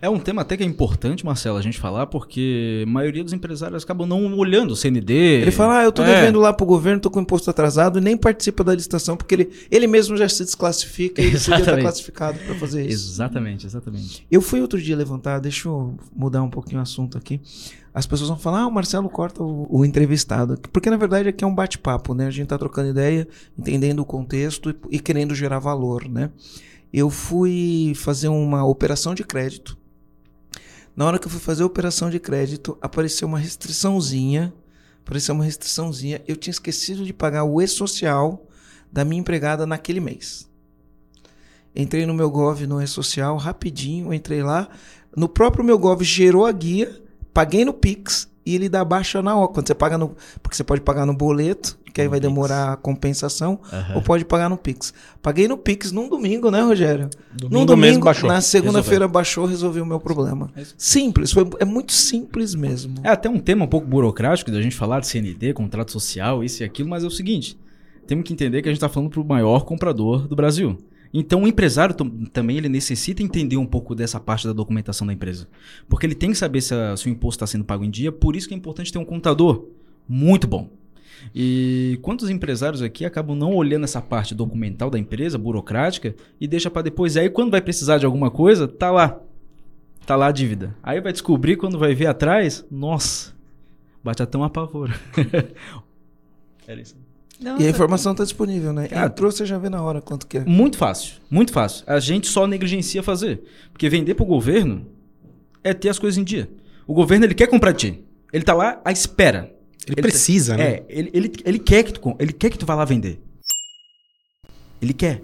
[0.01, 3.33] É um tema até que é importante, Marcelo, a gente falar, porque a maioria dos
[3.33, 5.13] empresários acabam não olhando o CND.
[5.13, 6.07] Ele fala, ah, eu tô É.
[6.15, 9.49] devendo lá pro governo, tô com imposto atrasado e nem participa da licitação, porque ele,
[9.69, 13.11] ele mesmo já se desclassifica e ele podia estar classificado para fazer isso.
[13.13, 14.25] Exatamente, exatamente.
[14.31, 17.39] Eu fui outro dia levantar, deixa eu mudar um pouquinho o assunto aqui.
[17.93, 20.57] As pessoas vão falar, ah, o Marcelo corta o, o entrevistado.
[20.73, 22.27] Porque na verdade aqui é um bate-papo, né?
[22.27, 23.25] A gente tá trocando ideia,
[23.57, 26.29] entendendo o contexto e, e querendo gerar valor, né?
[26.91, 29.77] Eu fui fazer uma operação de crédito.
[30.95, 34.53] Na hora que eu fui fazer a operação de crédito, apareceu uma restriçãozinha.
[35.05, 36.23] Apareceu uma restriçãozinha.
[36.27, 38.47] Eu tinha esquecido de pagar o e-social
[38.91, 40.49] da minha empregada naquele mês.
[41.75, 44.69] Entrei no meu Gov no e-social rapidinho, entrei lá.
[45.15, 49.35] No próprio meu Gov gerou a guia, paguei no Pix e ele dá baixa na
[49.35, 49.47] hora.
[49.47, 50.15] Quando você paga no.
[50.41, 52.29] Porque você pode pagar no boleto, que aí No vai Pix.
[52.29, 53.95] demorar a compensação, Aham.
[53.95, 54.93] ou pode pagar no Pix.
[55.21, 57.09] Paguei no Pix num domingo, né, Rogério?
[57.33, 58.29] Domingo, Num domingo, baixou.
[58.29, 60.51] na segunda-feira baixou, resolveu o meu problema.
[60.55, 60.63] É.
[60.77, 62.95] Simples, foi, é muito simples mesmo.
[63.03, 66.61] É até um tema um pouco burocrático da gente falar de CND, contrato social, isso
[66.61, 67.57] e aquilo, mas é o seguinte:
[68.05, 70.77] temos que entender que a gente está falando para o maior comprador do Brasil.
[71.17, 75.13] Então o empresário tam- também ele necessita entender um pouco dessa parte da documentação da
[75.13, 75.47] empresa.
[75.87, 78.11] Porque ele tem que saber se, a- se o imposto está sendo pago em dia,
[78.11, 79.65] por isso que é importante ter um contador
[80.07, 80.69] muito bom.
[81.33, 86.69] E quantos empresários aqui acabam não olhando essa parte documental da empresa, burocrática, e deixa
[86.69, 87.15] para depois.
[87.15, 89.19] E aí quando vai precisar de alguma coisa, tá lá.
[90.05, 90.75] Tá lá a dívida.
[90.83, 93.33] Aí vai descobrir quando vai ver atrás, nossa,
[94.03, 94.93] bate até um apavoro.
[96.67, 96.95] Era isso.
[97.39, 98.87] Não, E a informação está disponível, né?
[98.87, 100.45] Cara, Entrou, você já vê na hora quanto que é.
[100.45, 101.83] Muito fácil, muito fácil.
[101.85, 103.43] A gente só negligencia fazer.
[103.71, 104.85] Porque vender pro governo
[105.63, 106.49] é ter as coisas em dia.
[106.87, 108.03] O governo ele quer comprar de ti.
[108.31, 109.53] Ele tá lá à espera.
[109.87, 110.63] Ele precisa, né?
[110.63, 113.21] É, ele, ele, ele, quer que tu, com- ele quer que tu vá lá vender.
[114.81, 115.21] Ele quer.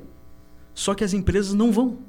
[0.73, 1.99] Só que as empresas não vão.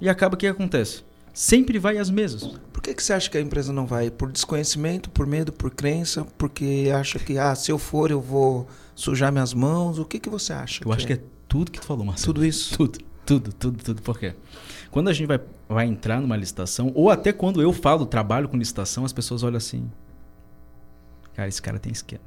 [0.00, 1.02] E acaba o que acontece?
[1.32, 2.44] Sempre vai às mesas.
[2.72, 4.10] Por que, que você acha que a empresa não vai?
[4.10, 6.26] Por desconhecimento, por medo, por crença?
[6.38, 9.98] Porque acha que, ah, se eu for, eu vou sujar minhas mãos?
[9.98, 10.82] O que, que você acha?
[10.84, 12.34] Eu acho que é tudo que tu falou, Marcelo.
[12.34, 12.76] tudo isso.
[12.76, 14.02] Tudo, tudo, tudo, tudo.
[14.02, 14.34] Por quê?
[14.90, 18.56] Quando a gente vai, vai entrar numa licitação, ou até quando eu falo, trabalho com
[18.56, 19.90] licitação, as pessoas olham assim.
[21.34, 22.22] Cara, esse cara tem esquema.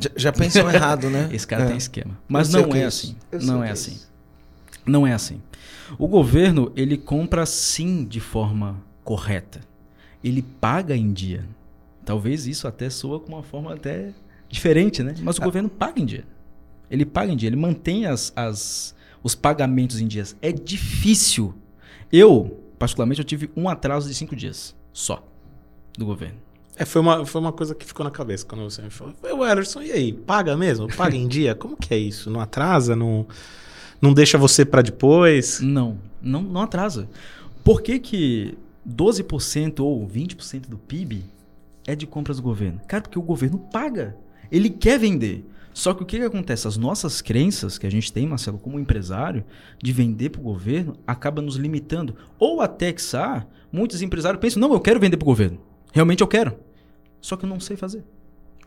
[0.00, 1.28] Já, já pensam errado, né?
[1.32, 1.66] Esse cara É.
[1.68, 2.18] tem esquema.
[2.28, 3.16] Mas não que é é assim.
[3.30, 4.00] Eu sei Não o é que é assim.
[4.86, 5.42] Não é assim.
[5.98, 9.60] O governo, ele compra sim de forma correta.
[10.22, 11.44] Ele paga em dia.
[12.04, 14.12] Talvez isso até soa com uma forma até
[14.48, 15.14] diferente, né?
[15.20, 16.24] Mas o governo paga em dia.
[16.90, 20.36] Ele paga em dia, ele mantém as, as, os pagamentos em dias.
[20.40, 21.54] É difícil.
[22.10, 25.22] Eu, particularmente, eu tive um atraso de cinco dias só
[25.96, 26.38] do governo.
[26.76, 29.12] É, foi uma, foi uma coisa que ficou na cabeça quando você me falou.
[29.22, 30.12] O Ellerson, e aí?
[30.12, 30.86] Paga mesmo?
[30.94, 31.54] Paga em dia?
[31.54, 32.30] Como que é isso?
[32.30, 32.94] Não atrasa?
[32.94, 33.26] Não,
[34.00, 35.60] não deixa você pra depois?
[35.60, 37.08] Não, não, não atrasa.
[37.64, 38.56] Por que, que
[38.88, 41.24] 12% ou 20% do PIB
[41.84, 42.80] é de compras do governo?
[42.86, 44.16] Cara, porque o governo paga.
[44.50, 45.44] Ele quer vender.
[45.72, 46.66] Só que o que, que acontece?
[46.66, 49.44] As nossas crenças que a gente tem, Marcelo, como empresário,
[49.80, 52.16] de vender para o governo, acaba nos limitando.
[52.38, 55.60] Ou até que, sabe, muitos empresários pensam, não, eu quero vender para o governo.
[55.92, 56.58] Realmente eu quero.
[57.20, 58.04] Só que eu não sei fazer.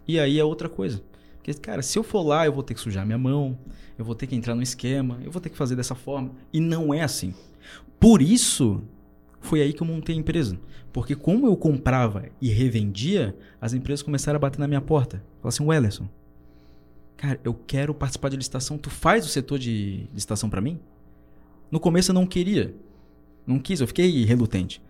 [0.08, 1.04] E aí é outra coisa.
[1.38, 3.58] Porque, cara, se eu for lá, eu vou ter que sujar minha mão,
[3.98, 6.32] eu vou ter que entrar no esquema, eu vou ter que fazer dessa forma.
[6.54, 7.34] E não é assim.
[8.00, 8.84] Por isso,
[9.42, 10.58] foi aí que eu montei a empresa.
[10.94, 15.18] Porque como eu comprava e revendia, as empresas começaram a bater na minha porta.
[15.42, 16.08] Falaram assim, Wellerson,
[17.18, 18.78] cara, eu quero participar de licitação.
[18.78, 20.80] Tu faz o setor de licitação para mim?
[21.72, 22.74] No começo eu não queria.
[23.46, 24.82] Não quis, eu fiquei relutante.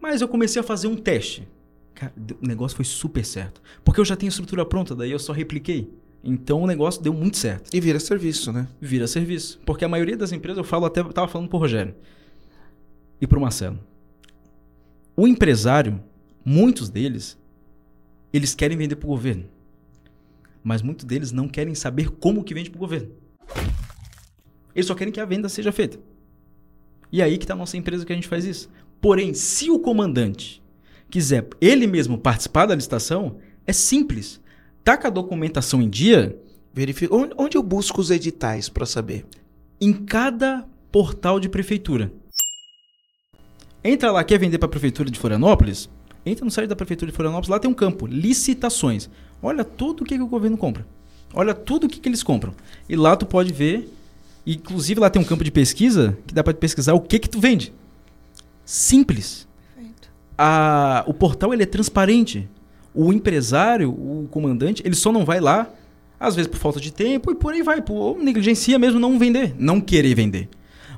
[0.00, 1.46] Mas eu comecei a fazer um teste.
[1.94, 3.62] Cara, o negócio foi super certo.
[3.84, 5.92] Porque eu já tenho estrutura pronta, daí eu só repliquei.
[6.24, 7.70] Então o negócio deu muito certo.
[7.72, 8.66] E vira serviço, né?
[8.80, 9.60] Vira serviço.
[9.64, 11.94] Porque a maioria das empresas, eu falo até, eu tava falando pro Rogério
[13.22, 13.78] e pro Marcelo.
[15.16, 15.98] O empresário,
[16.44, 17.38] muitos deles,
[18.32, 19.44] eles querem vender pro governo.
[20.62, 23.08] Mas muitos deles não querem saber como que vende pro governo.
[24.74, 25.98] Eles só querem que a venda seja feita.
[27.10, 28.68] E aí que tá a nossa empresa que a gente faz isso.
[29.00, 30.62] Porém, se o comandante
[31.08, 34.38] quiser ele mesmo participar da licitação, é simples.
[34.84, 36.38] Tá com a documentação em dia,
[36.74, 37.14] Verifica.
[37.14, 39.26] Onde eu busco os editais para saber?
[39.82, 42.12] em cada portal de prefeitura.
[43.84, 45.88] Entra lá, quer vender para a prefeitura de Florianópolis?
[46.24, 49.10] Entra no site da prefeitura de Florianópolis, lá tem um campo, licitações.
[49.42, 50.86] Olha tudo o que, que o governo compra.
[51.34, 52.54] Olha tudo o que, que eles compram.
[52.88, 53.92] E lá tu pode ver,
[54.46, 57.40] inclusive lá tem um campo de pesquisa que dá para pesquisar o que que tu
[57.40, 57.72] vende.
[58.64, 59.48] Simples.
[60.38, 62.48] A- o portal ele é transparente.
[62.94, 65.68] O empresário, o comandante, ele só não vai lá,
[66.20, 69.54] às vezes por falta de tempo e por aí vai, por negligencia mesmo não vender,
[69.58, 70.48] não querer vender.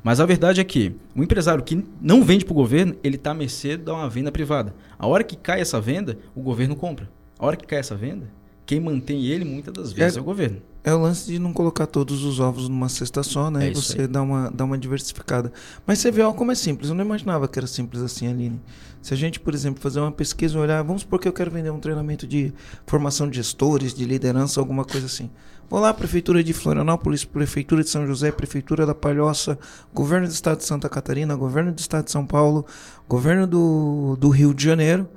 [0.05, 3.31] Mas a verdade é que o empresário que não vende para o governo, ele está
[3.31, 4.75] à mercê de uma venda privada.
[4.99, 7.11] A hora que cai essa venda, o governo compra.
[7.39, 8.29] A hora que cai essa venda,
[8.67, 10.59] quem mantém ele muitas das vezes é, É- o governo.
[10.87, 13.69] É o lance de não colocar todos os ovos numa cesta só, né?
[13.69, 14.07] É e você aí.
[14.07, 15.51] dá uma, dá uma diversificada.
[15.87, 16.91] Mas você vê ó, como é simples.
[16.91, 18.61] Eu não imaginava que era simples assim, Aline.
[19.01, 21.51] Se a gente, por exemplo, fazer uma pesquisa e olhar, vamos supor que eu quero
[21.51, 22.53] vender um treinamento de
[22.87, 25.31] formação de gestores, de liderança, alguma coisa assim.
[25.69, 29.59] Vou lá, Prefeitura de Florianópolis, Prefeitura de São José, Prefeitura da Palhoça,
[29.93, 32.65] Governo do Estado de Santa Catarina, Governo do Estado de São Paulo,
[33.09, 35.09] Governo do, do Rio de Janeiro.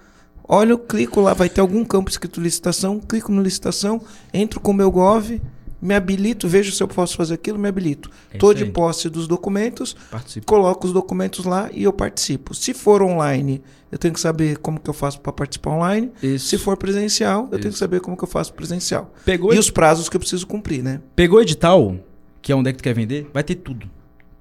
[0.48, 4.02] Olha, eu clico lá, vai ter algum campo escrito licitação, clico no licitação,
[4.34, 5.42] entro com o meu Gov,
[5.82, 8.10] me habilito, vejo se eu posso fazer aquilo, me habilito.
[8.32, 10.46] É Tô isso de posse dos documentos, Participa.
[10.46, 12.56] coloco os documentos lá e eu participo.
[12.56, 16.12] Se for online, eu tenho que saber como que eu faço para participar online.
[16.22, 16.48] Isso.
[16.48, 17.78] Se for presencial, eu tenho que Isso.
[17.78, 19.14] saber como que eu faço presencial.
[19.24, 21.02] Pegou, E os prazos que eu preciso cumprir, né?
[21.16, 21.96] Pegou o edital,
[22.42, 23.90] que é onde é que tu quer vender, vai ter tudo.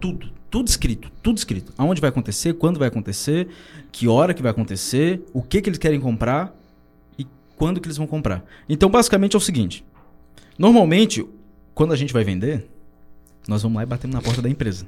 [0.01, 0.31] Tudo.
[0.51, 1.11] Tudo escrito.
[1.23, 1.73] Tudo escrito.
[1.77, 3.49] Aonde vai acontecer, quando vai acontecer,
[3.93, 6.55] que hora que vai acontecer, o que que eles querem comprar
[7.19, 8.45] e quando que eles vão comprar.
[8.69, 9.85] Então, basicamente é o seguinte.
[10.59, 11.25] Normalmente,
[11.75, 12.69] quando a gente vai vender,
[13.47, 14.87] nós vamos lá e batemos na porta da empresa.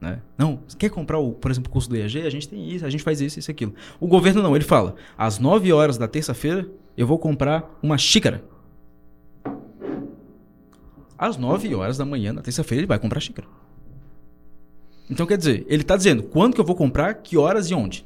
[0.00, 0.20] Né?
[0.36, 2.22] Não, quer comprar, o, por exemplo, o curso do EAG?
[2.22, 3.74] A gente tem isso, a gente faz isso, isso e aquilo.
[3.98, 8.44] O governo não, ele fala, às 9 horas da terça-feira, eu vou comprar uma xícara.
[11.18, 13.48] Às 9 horas da manhã, na terça-feira, ele vai comprar xícara.
[15.08, 18.04] Então, quer dizer, ele está dizendo quando que eu vou comprar, que horas e onde.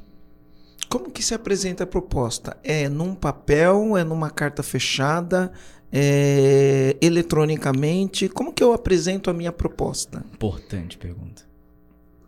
[0.87, 2.57] Como que se apresenta a proposta?
[2.63, 3.97] É num papel?
[3.97, 5.51] É numa carta fechada?
[5.91, 8.29] É eletronicamente?
[8.29, 10.23] Como que eu apresento a minha proposta?
[10.33, 11.50] Importante pergunta.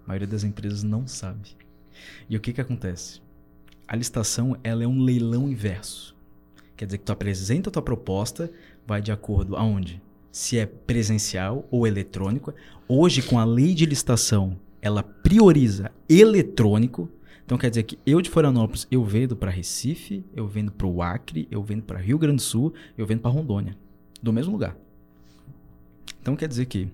[0.04, 1.56] A maioria das empresas não sabe.
[2.30, 3.22] E o que que acontece?
[3.88, 6.16] A licitação, ela é um leilão inverso.
[6.76, 8.52] Quer dizer que tu apresenta a tua proposta,
[8.86, 10.02] vai de acordo aonde?
[10.34, 12.56] se é presencial ou eletrônico.
[12.88, 17.08] Hoje, com a lei de licitação, ela prioriza eletrônico.
[17.46, 21.04] Então quer dizer que eu de Florianópolis, eu vendo para Recife, eu vendo para o
[21.04, 23.78] Acre, eu vendo para Rio Grande do Sul, eu vendo para Rondônia,
[24.24, 24.76] do mesmo lugar.
[26.20, 26.90] Então quer dizer que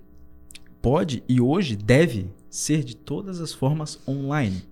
[0.81, 4.63] pode e hoje deve ser de todas as formas online.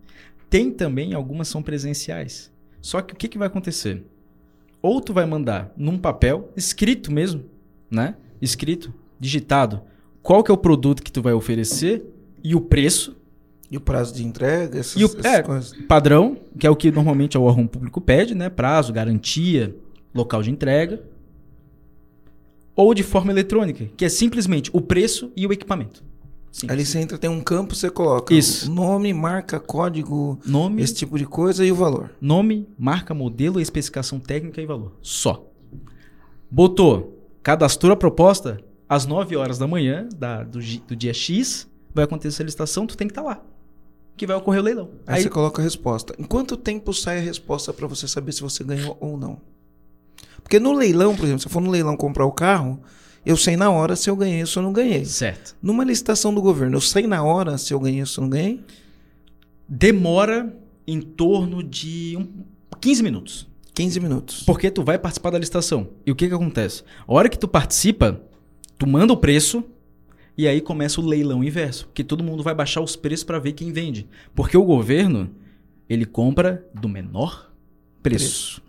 [0.49, 2.51] Tem também algumas são presenciais.
[2.81, 4.05] Só que o que, que vai acontecer?
[4.81, 7.43] Ou tu vai mandar num papel, escrito mesmo,
[7.89, 8.15] né?
[8.41, 9.81] Escrito, digitado,
[10.21, 12.05] qual que é o produto que tu vai oferecer
[12.43, 13.15] e o preço.
[13.69, 15.41] E o prazo de entrega, essas, E o- é.
[15.43, 15.73] coisas.
[15.89, 18.49] Padrão, que é o que normalmente o órgão público pede, né?
[18.49, 19.75] Prazo, garantia,
[20.15, 21.01] local de entrega.
[22.75, 26.03] Ou de forma eletrônica, que é simplesmente o preço e o equipamento.
[26.51, 26.71] Simples.
[26.71, 28.71] Ali você entra, tem um campo, você coloca Isso.
[28.71, 32.11] nome, marca, código, Nome, esse tipo de coisa e o valor.
[32.19, 34.93] Nome, marca, modelo, especificação técnica e valor.
[35.01, 35.45] Só.
[36.49, 42.05] Botou, cadastrou a proposta, às 9 horas da manhã da- do, do dia X, vai
[42.05, 43.43] acontecer a licitação, tu tem que estar lá.
[44.15, 44.89] Que vai ocorrer o leilão.
[45.05, 46.15] Aí, Aí, você coloca a resposta.
[46.17, 49.39] Em quanto tempo sai a resposta para você saber se você ganhou ou não?
[50.41, 52.79] Porque no leilão, por exemplo, se eu for no leilão comprar o carro,
[53.27, 55.03] eu sei na hora se eu ganhei ou se eu não ganhei.
[55.03, 55.53] certo.
[55.61, 58.29] Numa licitação do governo, eu sei na hora se eu ganhei ou se eu não
[58.29, 58.63] ganhei?
[59.67, 60.55] Demora
[60.87, 62.25] em torno de um,
[62.79, 63.47] 15 minutos.
[63.73, 64.43] 15 minutos.
[64.43, 65.89] Porque tu vai participar da licitação.
[66.05, 66.83] E o que que acontece?
[67.05, 68.21] A hora que tu participa,
[68.77, 69.61] tu manda o preço
[70.37, 73.51] e aí começa o leilão inverso, que todo mundo vai baixar os preços para ver
[73.51, 74.07] quem vende.
[74.33, 75.29] Porque o governo,
[75.89, 77.51] ele compra do menor
[78.01, 78.61] preço.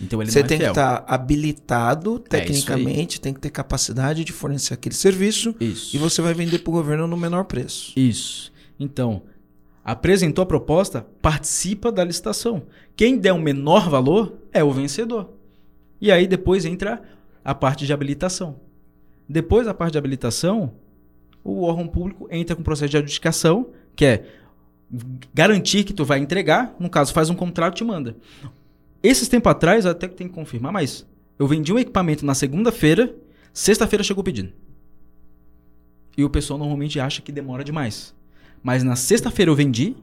[0.00, 4.32] Então ele Você é tem que estar habilitado É tecnicamente, tem que ter capacidade de
[4.32, 5.94] fornecer aquele serviço Isso.
[5.94, 7.92] e você vai vender para o governo no menor preço.
[7.98, 8.50] Isso.
[8.78, 9.22] Então,
[9.84, 12.62] apresentou a proposta, participa da licitação.
[12.96, 15.34] Quem der o menor valor é o vencedor.
[16.00, 17.02] E aí depois entra
[17.44, 18.56] a parte de habilitação.
[19.28, 20.72] Depois da parte de habilitação,
[21.44, 24.24] o órgão público entra com o processo de adjudicação, que é
[25.32, 28.16] garantir que tu vai entregar, no caso faz um contrato e te manda.
[29.02, 31.06] Esses tempos atrás, eu até que tenho que confirmar, mas
[31.38, 33.14] eu vendi um equipamento na segunda-feira,
[33.52, 34.52] sexta-feira chegou o pedido.
[36.16, 38.14] E o pessoal normalmente acha que demora demais.
[38.62, 39.96] Mas na sexta-feira eu vendi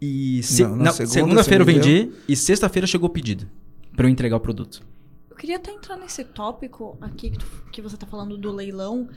[0.00, 3.48] e se- Não, na na segunda segunda-feira eu vendi e sexta-feira chegou o pedido
[3.96, 4.82] para eu entregar o produto.
[5.30, 9.08] Eu queria até entrar nesse tópico aqui que, tu- que você tá falando do leilão,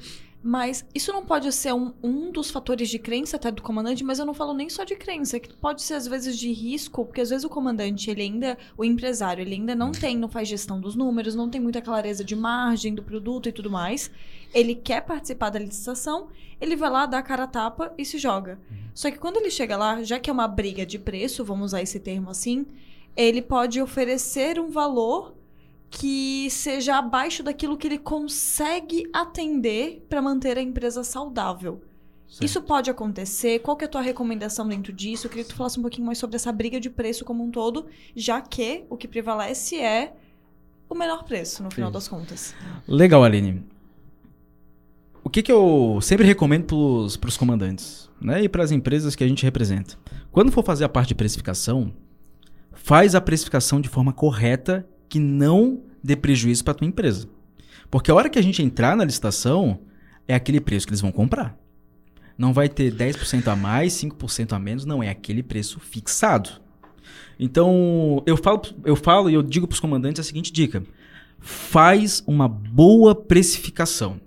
[0.41, 4.19] mas isso não pode ser um, um dos fatores de crença até do comandante, mas
[4.19, 7.21] eu não falo nem só de crença, que pode ser às vezes de risco, porque
[7.21, 10.80] às vezes o comandante, ele ainda, o empresário, ele ainda não tem, não faz gestão
[10.80, 14.12] dos números, não tem muita clareza de margem do produto e tudo mais.
[14.54, 16.30] Ele quer participar da licitação,
[16.62, 18.60] ele vai lá, dá a cara a tapa e se joga.
[18.93, 21.82] Só que quando ele chega lá, já que é uma briga de preço, vamos usar
[21.82, 22.65] esse termo assim,
[23.15, 25.36] ele pode oferecer um valor
[25.89, 31.82] que seja abaixo daquilo que ele consegue atender para manter a empresa saudável.
[32.41, 33.60] Isso pode acontecer?
[33.60, 35.26] Qual que é a tua recomendação dentro disso?
[35.26, 37.50] Eu queria que tu falasse um pouquinho mais sobre essa briga de preço como um
[37.50, 40.13] todo, já que o que prevalece é
[40.89, 41.93] o menor preço, no final Isso.
[41.93, 42.56] das contas.
[42.88, 43.63] Legal, Aline.
[45.23, 46.65] O que, que eu sempre recomendo
[47.19, 49.97] para os comandantes né, e para as empresas que a gente representa?
[50.32, 51.93] Quando for fazer a parte de precificação,
[52.73, 57.27] faz a precificação de forma correta que não dê prejuízo para tua empresa.
[57.89, 59.79] Porque a hora que a gente entrar na licitação,
[60.27, 61.57] é aquele preço que eles vão comprar.
[62.37, 66.49] Não vai ter 10% a mais, 5% a menos, não, é aquele preço fixado.
[67.39, 70.83] Então, eu falo, eu falo e eu digo para os comandantes a seguinte dica:
[71.39, 74.19] faz uma boa precificação.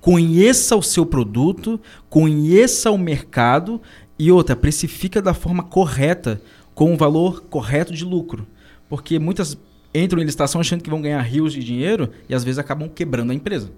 [0.00, 3.82] Conheça o seu produto, conheça o mercado
[4.18, 6.40] e outra, precifica da forma correta,
[6.74, 8.46] com o valor correto de lucro.
[8.88, 9.56] Porque muitas
[9.94, 13.30] entram em licitação achando que vão ganhar rios de dinheiro e às vezes acabam quebrando
[13.30, 13.70] a empresa.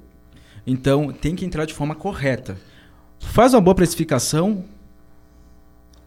[0.66, 2.57] Então, tem que entrar de forma correta.
[3.18, 4.64] Faz uma boa precificação,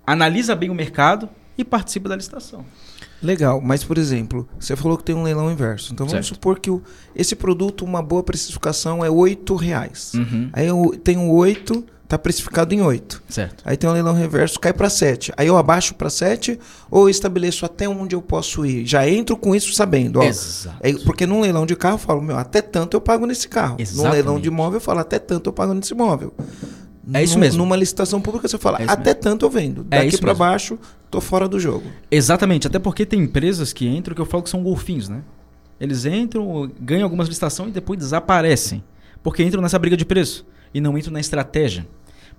[0.05, 2.65] analisa bem o mercado e participa da licitação.
[3.21, 5.93] Legal, mas por exemplo, você falou que tem um leilão inverso.
[5.93, 6.35] Então vamos Certo.
[6.35, 6.81] supor que o-
[7.15, 10.13] esse produto, uma boa precificação é 8 reais.
[10.13, 10.49] Uhum.
[10.51, 13.23] Aí eu tenho o 8, tá precificado em 8.
[13.29, 13.63] Certo.
[13.65, 15.33] Aí tem um leilão reverso, cai para 7.
[15.35, 16.59] Aí eu abaixo para 7
[16.91, 18.85] ou estabeleço até onde eu posso ir?
[18.85, 20.23] Já entro com isso sabendo, ó.
[20.23, 20.77] Exato.
[20.81, 23.75] É, porque num leilão de carro eu falo, meu, até tanto eu pago nesse carro.
[23.77, 24.13] Num Exatamente.
[24.13, 26.33] leilão de imóvel eu falo, até tanto eu pago nesse imóvel.
[27.13, 27.57] É isso Num- mesmo.
[27.63, 29.85] Numa licitação pública você fala, É até tanto eu vendo.
[29.91, 30.39] É Daqui isso para mesmo.
[30.45, 30.79] baixo,
[31.11, 31.83] tô fora do jogo.
[32.11, 35.21] Exatamente, até porque tem empresas que entram que eu falo que são golfinhos, né?
[35.79, 38.81] Eles entram, ganham algumas licitações e depois desaparecem.
[39.21, 41.87] Porque entram nessa briga de preço e não entram na estratégia.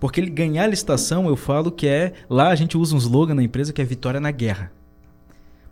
[0.00, 2.12] Porque ele ganhar a licitação, eu falo que é.
[2.28, 4.72] Lá a gente usa um slogan na empresa que é vitória na guerra.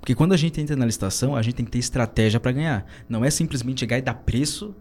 [0.00, 2.86] Porque quando a gente entra na licitação, a gente tem que ter estratégia para ganhar.
[3.08, 4.74] Não é simplesmente chegar e dar preço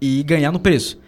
[0.00, 1.00] e ganhar no preço.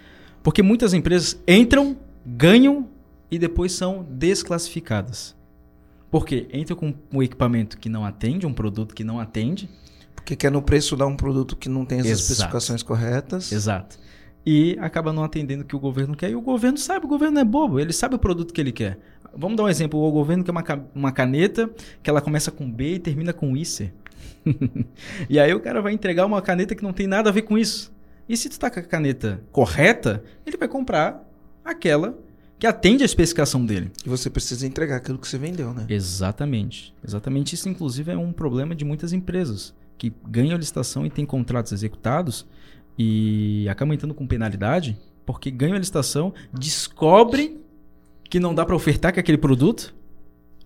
[0.43, 2.89] Porque muitas empresas entram, ganham
[3.31, 5.37] e depois são desclassificadas.
[6.11, 6.49] Por quê?
[6.53, 9.68] Entra com um equipamento que não atende, um produto que não atende.
[10.14, 12.22] Porque quer no preço dar um produto que não tem as Exato.
[12.22, 13.53] especificações corretas.
[13.53, 13.99] Exato.
[14.45, 16.30] E acaba não atendendo o que o governo quer.
[16.30, 18.99] E o governo sabe, o governo é bobo, ele sabe o produto que ele quer.
[19.36, 20.64] Vamos dar um exemplo: o governo quer uma,
[20.95, 21.70] uma caneta
[22.03, 23.93] que ela começa com B e termina com ICER.
[25.28, 27.59] e aí o cara vai entregar uma caneta que não tem nada a ver com
[27.59, 27.93] isso.
[28.28, 31.28] E se tu tá com a caneta correta, ele vai comprar
[31.64, 32.16] aquela
[32.59, 33.91] que atende a especificação dele.
[34.05, 35.86] E você precisa entregar aquilo que você vendeu, né?
[35.88, 36.95] Exatamente.
[37.05, 37.55] Exatamente.
[37.55, 42.47] Isso, inclusive, é um problema de muitas empresas que ganham licitação e têm contratos executados
[43.03, 44.95] e acabam entrando com penalidade
[45.25, 47.63] porque ganham a licitação, descobrem
[48.25, 49.95] que não dá para ofertar com aquele produto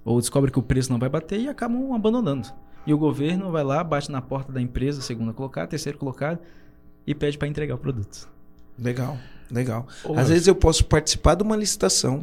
[0.05, 2.49] ou descobrem que o preço não vai bater e acabam abandonando.
[2.85, 6.41] E o governo vai lá, bate na porta da empresa, segunda colocada, terceiro colocado,
[7.07, 8.29] e pede para entregar o produto.
[8.77, 9.17] Legal,
[9.49, 9.87] legal.
[10.05, 12.21] Ô, Às vezes eu posso participar de uma licitação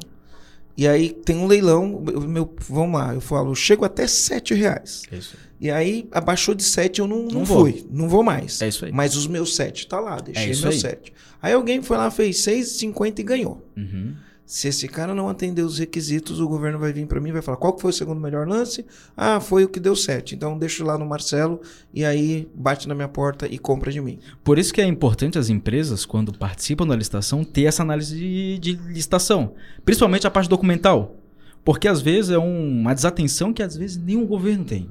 [0.78, 5.04] e aí tem um leilão, meu, vamos lá, eu falo, eu chego até sete reais.
[5.12, 5.52] É isso aí.
[5.62, 7.60] E aí abaixou de sete eu não, não, Não vou.
[7.62, 8.62] fui, não vou mais.
[8.62, 8.92] É isso aí.
[8.92, 10.80] Mas os meus sete tá lá, deixei É meus aí.
[10.80, 11.14] sete.
[11.42, 13.68] Aí alguém foi lá, fez 6,50 e ganhou.
[13.78, 14.16] Uhum.
[14.54, 17.42] Se esse cara não atender os requisitos, o governo vai vir para mim e vai
[17.42, 18.86] falar: qual foi o segundo melhor lance?
[19.16, 20.36] Ah, foi o que deu sete.
[20.36, 21.62] Então deixa lá no Marcelo
[21.94, 24.20] e aí bate na minha porta e compra de mim.
[24.44, 28.60] Por isso que é importante as empresas, quando participam da licitação, ter essa análise de,
[28.60, 29.54] de licitação.
[29.86, 31.16] Principalmente a parte documental.
[31.64, 34.90] Porque às vezes é um- uma desatenção que às vezes nenhum governo tem.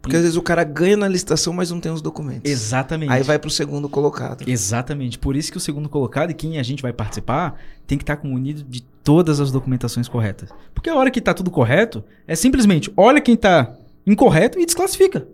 [0.00, 2.50] Porque às vezes o cara ganha na licitação, mas não tem os documentos.
[2.50, 3.12] Exatamente.
[3.12, 4.44] Aí vai pro segundo colocado.
[4.46, 5.18] Exatamente.
[5.18, 8.18] Por isso que o segundo colocado e quem a gente vai participar tem que estar
[8.22, 10.50] munido de todas as documentações corretas.
[10.74, 13.74] Porque a hora que está tudo correto, é simplesmente olha quem está
[14.06, 15.26] incorreto e desclassifica.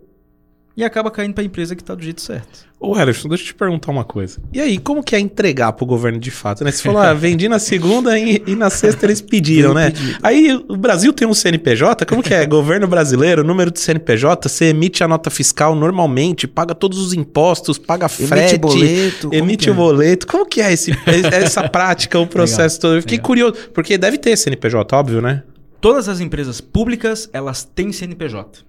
[0.77, 2.65] E acaba caindo para a empresa que está do jeito certo.
[2.77, 4.39] Ô, Ellison, deixa eu te perguntar uma coisa.
[4.51, 6.71] E aí, como que é entregar pro governo de fato, né?
[6.71, 9.93] Você falou, ah, vendi na segunda e, e na sexta eles pediram, né?
[10.21, 12.43] Aí, o Brasil tem um CNPJ, como que é?
[12.45, 17.77] governo brasileiro, número de CNPJ, você emite a nota fiscal normalmente, paga todos os impostos,
[17.77, 19.29] paga frete, Emite boleto.
[19.29, 19.71] como emite que é?
[19.71, 20.27] o boleto.
[20.27, 20.91] Como que é esse,
[21.31, 22.95] essa prática, o processo todo?
[22.95, 23.27] Eu fiquei legal.
[23.27, 25.43] curioso, porque deve ter CNPJ, óbvio, né?
[25.79, 28.65] Todas as empresas públicas, elas têm CNPJ.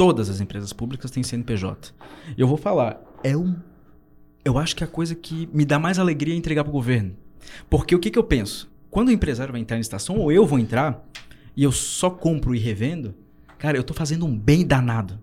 [0.00, 1.92] Todas as empresas públicas têm CNPJ.
[2.34, 3.54] Eu vou falar, é um
[4.42, 7.14] eu acho que é a coisa que me dá mais alegria é entregar pro governo.
[7.68, 8.72] Porque o que, que eu penso?
[8.90, 11.06] Quando o empresário vai entrar em estação, ou eu vou entrar,
[11.54, 13.14] e eu só compro e revendo,
[13.58, 15.20] cara, eu tô fazendo um bem danado.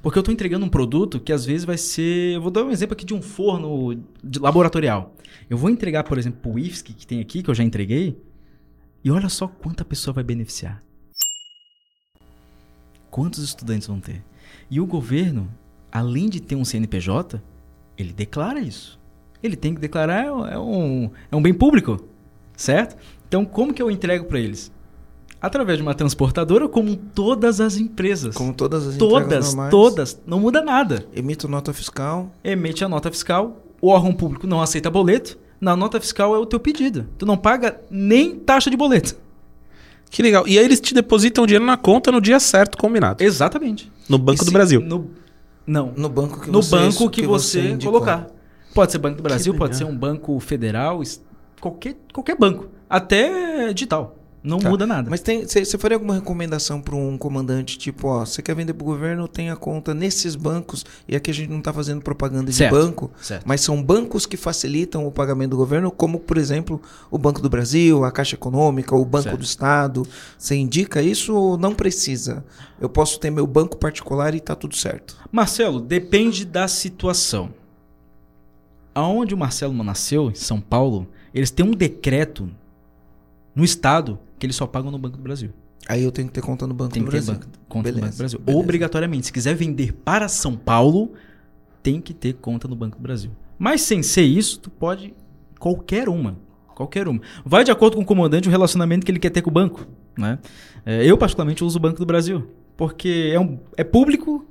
[0.00, 2.36] Porque eu tô entregando um produto que às vezes vai ser.
[2.36, 5.16] Eu vou dar um exemplo aqui de um forno de laboratorial.
[5.50, 8.16] Eu vou entregar, por exemplo, pro IFSC que tem aqui, que eu já entreguei,
[9.02, 10.85] e olha só quanta pessoa vai beneficiar.
[13.16, 14.22] Quantos estudantes vão ter?
[14.70, 15.48] E o governo,
[15.90, 17.40] além de ter um CNPJ,
[17.96, 19.00] ele declara isso.
[19.42, 21.98] Ele tem que declarar, é um, é um bem público,
[22.54, 22.94] certo?
[23.26, 24.70] Então, como que eu entrego para eles?
[25.40, 28.34] Através de uma transportadora, como todas as empresas.
[28.34, 30.20] Como todas as todas, todas.
[30.26, 31.06] Não muda nada.
[31.14, 32.30] Emito nota fiscal.
[32.44, 36.44] Emite a nota fiscal, o órgão público não aceita boleto, na nota fiscal é o
[36.44, 37.08] teu pedido.
[37.16, 39.16] Tu não paga nem taxa de boleto.
[40.10, 40.46] Que legal.
[40.46, 43.22] E aí eles te depositam o dinheiro na conta no dia certo, combinado.
[43.22, 43.90] Exatamente.
[44.08, 44.80] No Banco do Brasil.
[44.80, 45.10] No,
[45.66, 45.92] não.
[45.96, 47.92] No banco que no você banco que, você, indicou.
[47.94, 48.28] colocar.
[48.72, 51.00] Pode ser Banco do Brasil, pode ser um banco federal,
[51.60, 52.68] qualquer, qualquer banco.
[52.88, 54.16] Até digital.
[54.46, 54.70] Não Tá.
[54.70, 55.10] muda nada.
[55.10, 58.84] Mas tem, você faria alguma recomendação para um comandante, tipo, ó, você quer vender pro
[58.84, 62.56] governo, tem a conta nesses bancos, e aqui a gente não tá fazendo propaganda de
[62.56, 62.70] Certo.
[62.72, 63.42] banco, Certo.
[63.44, 66.80] mas são bancos que facilitam o pagamento do governo, como, por exemplo,
[67.10, 69.38] o Banco do Brasil, a Caixa Econômica, o Banco Certo.
[69.38, 70.06] do Estado.
[70.38, 72.44] Você indica isso ou não precisa?
[72.80, 75.16] Eu posso ter meu banco particular e tá tudo certo.
[75.32, 77.50] Marcelo, depende da situação.
[78.94, 82.48] Aonde o Marcelo nasceu, em São Paulo, eles têm um decreto
[83.54, 85.50] no estado que eles só pagam no Banco do Brasil.
[85.88, 87.34] Aí eu tenho que ter conta no Banco Tem do que ter Brasil.
[87.34, 88.38] banco, conta no Beleza, Banco do Brasil.
[88.40, 88.60] beleza.
[88.64, 89.26] Obrigatoriamente.
[89.26, 91.12] Se quiser vender para São Paulo,
[91.82, 93.30] tem que ter conta no Banco do Brasil.
[93.58, 95.14] Mas sem ser isso, tu pode
[95.60, 96.36] qualquer uma.
[96.74, 97.20] Qualquer uma.
[97.44, 99.86] Vai de acordo com o comandante o relacionamento que ele quer ter com o banco.
[100.18, 100.38] Né?
[100.84, 102.50] É, eu, particularmente, uso o Banco do Brasil.
[102.76, 104.44] Porque é, um, é público,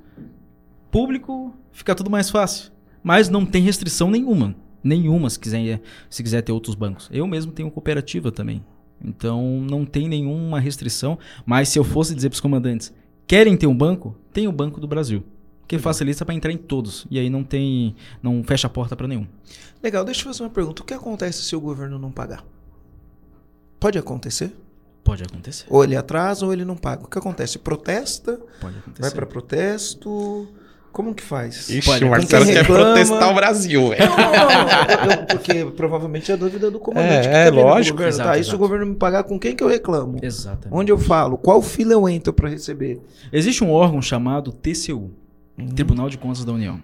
[0.90, 2.72] público, fica tudo mais fácil.
[3.02, 4.54] Mas não tem restrição nenhuma.
[4.82, 7.08] Nenhuma, se quiser, se quiser ter outros bancos.
[7.12, 8.64] Eu mesmo tenho cooperativa também.
[9.02, 11.18] Então não tem nenhuma restrição.
[11.44, 12.92] Mas se eu fosse dizer para os comandantes,
[13.26, 14.16] querem ter um banco?
[14.32, 15.24] Tem o Banco do Brasil.
[15.68, 17.06] Que facilita para entrar em todos.
[17.10, 17.96] E aí não tem.
[18.22, 19.26] não fecha a porta para nenhum.
[19.82, 20.82] Legal, deixa eu fazer uma pergunta.
[20.82, 22.44] O que acontece se o governo não pagar?
[23.80, 24.52] Pode acontecer?
[25.02, 25.66] Pode acontecer.
[25.68, 27.04] Ou ele atrasa ou ele não paga.
[27.04, 27.58] O que acontece?
[27.58, 28.40] Protesta?
[28.60, 29.02] Pode acontecer.
[29.02, 30.48] Vai para protesto?
[30.96, 31.68] Como que faz?
[31.68, 34.00] Ixi, Olha, o Marcelo quer protestar o Brasil, velho.
[34.08, 37.28] Não, não, não, eu- porque provavelmente é a dúvida do comandante.
[37.28, 37.96] É, que é, pro lógico.
[37.98, 38.14] governo.
[38.14, 38.58] Exato, tá, e se o exato.
[38.58, 40.18] governo me pagar, com quem que eu reclamo?
[40.22, 40.68] Exatamente.
[40.74, 41.36] Onde eu falo?
[41.36, 42.98] Qual fila eu entro para receber?
[43.30, 45.10] Existe um órgão chamado TCU,
[45.74, 46.80] Tribunal de Contas da União.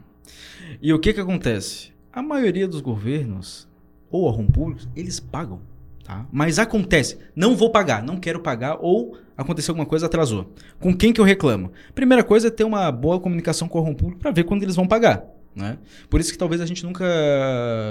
[0.83, 1.91] E o que que acontece?
[2.13, 3.67] A maioria dos governos
[4.11, 5.59] ou órgãos públicos, eles pagam,
[6.05, 6.27] tá?
[6.33, 10.53] Mas acontece, não vou pagar, não quero pagar ou aconteceu alguma coisa, atrasou.
[10.79, 11.73] Com quem que eu reclamo?
[11.95, 14.77] Primeira coisa é ter uma boa comunicação com o órgão público para ver quando eles
[14.77, 15.25] vão pagar.
[15.55, 15.77] Né?
[16.09, 17.05] Por isso que talvez a gente nunca,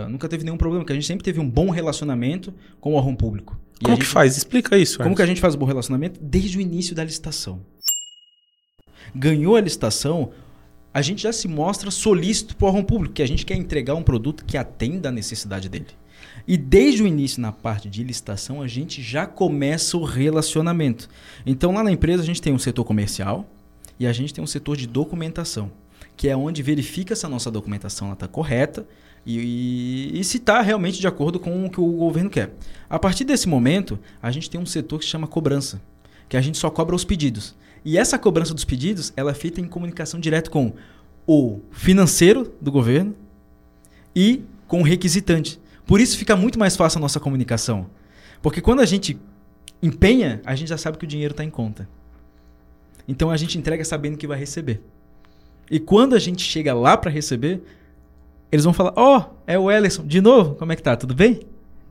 [0.09, 3.15] nunca teve nenhum problema, porque a gente sempre teve um bom relacionamento com o órgão
[3.15, 3.59] público.
[3.79, 4.35] E Como a que gente- faz?
[4.35, 4.97] Explica isso.
[4.97, 6.19] como que a gente faz o bom relacionamento?
[6.23, 7.61] Desde o início da licitação.
[9.13, 10.31] Ganhou a licitação,
[10.93, 13.93] a gente já se mostra solícito para o órgão público, que a gente quer entregar
[13.95, 15.87] um produto que atenda a necessidade dele.
[16.47, 21.09] E desde o início, na parte de licitação, a gente já começa o relacionamento.
[21.45, 23.47] Então, lá na empresa, a gente tem um setor comercial
[23.99, 25.71] e a gente tem um setor de documentação,
[26.17, 28.85] que é onde verifica se a nossa documentação está correta
[29.25, 32.53] e, e se está realmente de acordo com o que o governo quer.
[32.89, 35.81] A partir desse momento, a gente tem um setor que se chama cobrança,
[36.27, 37.55] que a gente só cobra os pedidos.
[37.85, 40.73] E essa cobrança dos pedidos, ela é feita em comunicação direta com
[41.27, 43.15] o financeiro do governo
[44.15, 45.60] e com o requisitante.
[45.91, 47.87] Por isso fica muito mais fácil a nossa comunicação.
[48.41, 49.19] Porque quando a gente
[49.83, 51.85] empenha, a gente já sabe que o dinheiro está em conta.
[53.05, 54.81] Então a gente entrega sabendo que vai receber.
[55.69, 57.61] E quando a gente chega lá para receber,
[58.49, 60.95] eles vão falar: Ó, oh, é o Ellison, de novo, como é que tá?
[60.95, 61.41] Tudo bem?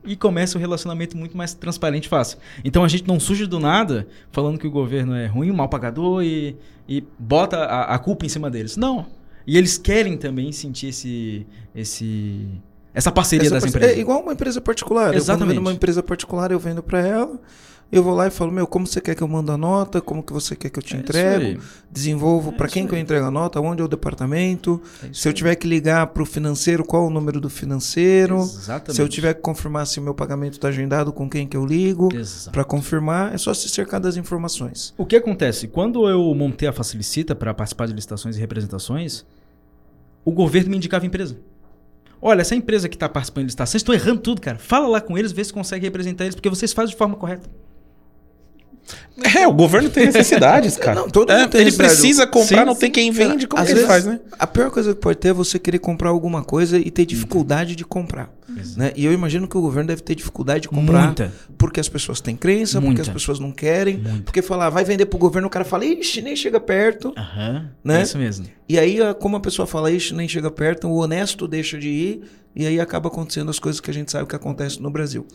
[0.03, 2.39] E começa o relacionamento muito mais transparente e fácil.
[2.65, 6.23] Então a gente não surge do nada falando que o governo é ruim, mal pagador
[6.23, 6.57] e,
[6.89, 8.75] e bota a, a culpa em cima deles.
[8.75, 9.05] Não.
[9.45, 11.45] E eles querem também sentir esse,
[11.75, 12.47] esse,
[12.93, 13.97] essa parceria Essa das parceria- empresas.
[13.97, 15.13] É igual uma empresa particular.
[15.15, 15.55] Exatamente.
[15.55, 17.39] Eu uma empresa particular, eu vendo para ela.
[17.91, 19.99] Eu vou lá e falo, meu, como você quer que eu mando a nota?
[19.99, 21.43] Como que você quer que eu te É entrego?
[21.43, 21.59] aí.
[21.91, 23.01] Desenvolvo É para quem que eu aí.
[23.01, 23.59] entrego a nota?
[23.59, 24.81] Onde é o departamento?
[25.03, 25.33] É Se eu aí.
[25.33, 28.37] tiver que ligar para o financeiro, qual o número do financeiro?
[28.37, 28.95] Exatamente.
[28.95, 31.65] Se eu tiver que confirmar se o meu pagamento está agendado, com quem que eu
[31.65, 32.07] ligo?
[32.53, 34.93] Para confirmar, é só se cercar das informações.
[34.97, 35.67] O que acontece?
[35.67, 39.25] Quando eu montei a Facilicita para participar de licitações e representações,
[40.23, 41.35] o governo me indicava a empresa.
[42.21, 44.57] Olha, essa empresa que está participando de licitações, estão errando tudo, cara.
[44.59, 47.49] Fala lá com eles, vê se consegue representar eles, porque vocês fazem de forma correta.
[49.37, 50.99] É, o governo tem necessidades, cara.
[51.01, 53.47] Não, todo É, mundo tem ele precisa comprar, Sim, não tem quem vende.
[53.47, 54.19] Como Às que ele vezes, faz, né?
[54.39, 57.75] A pior coisa que pode ter é você querer comprar alguma coisa e ter dificuldade
[57.75, 58.29] de comprar.
[58.75, 58.91] Né?
[58.97, 61.31] E eu imagino que o governo deve ter dificuldade de comprar Muita.
[61.57, 62.95] porque as pessoas têm crença, Muita.
[62.95, 63.97] porque as pessoas não querem.
[63.97, 64.23] Muita.
[64.23, 67.13] Porque falar, vai vender pro governo, o cara fala, ixi, nem chega perto.
[67.17, 67.69] Aham.
[67.83, 67.99] Né?
[67.99, 68.45] É isso mesmo.
[68.67, 72.21] E aí, como a pessoa fala, ixi, nem chega perto, o honesto deixa de ir.
[72.53, 75.25] E aí acaba acontecendo as coisas que a gente sabe que acontece no Brasil.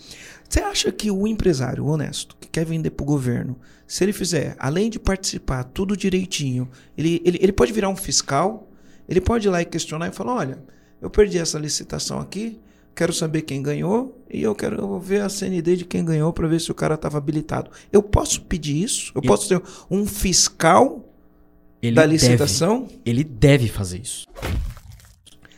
[0.48, 4.54] Você acha que o empresário o honesto, que quer vender pro governo, se ele fizer,
[4.58, 8.68] além de participar tudo direitinho, ele, ele, ele pode virar um fiscal,
[9.08, 10.58] ele pode ir lá e questionar e falar: olha,
[11.00, 12.58] eu perdi essa licitação aqui,
[12.94, 16.60] quero saber quem ganhou e eu quero ver a CND de quem ganhou para ver
[16.60, 17.70] se o cara estava habilitado.
[17.92, 19.12] Eu posso pedir isso?
[19.14, 21.04] Eu posso ser um fiscal
[21.82, 22.88] Ele da deve- licitação?
[23.04, 24.26] ele deve fazer isso.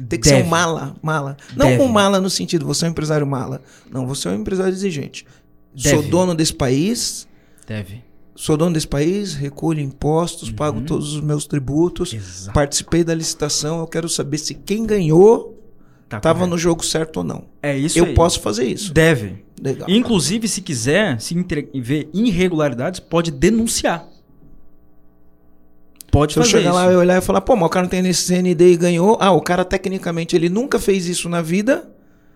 [0.09, 0.47] Tem que ser Deve.
[0.47, 1.37] um mala, mala.
[1.57, 1.83] Não Deve.
[1.83, 3.61] um mala no sentido, você é um empresário mala.
[3.91, 5.25] Não, você é um empresário exigente.
[5.75, 6.09] Sou Deve.
[6.09, 7.27] dono desse país,
[7.67, 8.03] Deve.
[8.35, 12.55] sou dono desse país, recolho impostos, pago todos os meus tributos, Exato.
[12.55, 15.55] participei da licitação, eu quero saber se quem ganhou
[16.09, 16.51] Tá estava correto.
[16.55, 17.45] no jogo certo ou não.
[17.63, 18.15] É isso eu aí.
[18.15, 18.95] posso fazer isso.
[18.95, 19.45] Deve.
[19.61, 19.91] Legal.
[19.91, 21.35] Inclusive, se quiser se
[21.75, 24.09] ver irregularidades, pode denunciar.
[26.11, 26.79] Pode Se eu fazer chegar isso.
[26.79, 29.17] lá e olhar e falar, pô, mas o cara não tem nesse CND e ganhou.
[29.21, 31.91] Ah, o cara tecnicamente ele nunca fez isso na vida.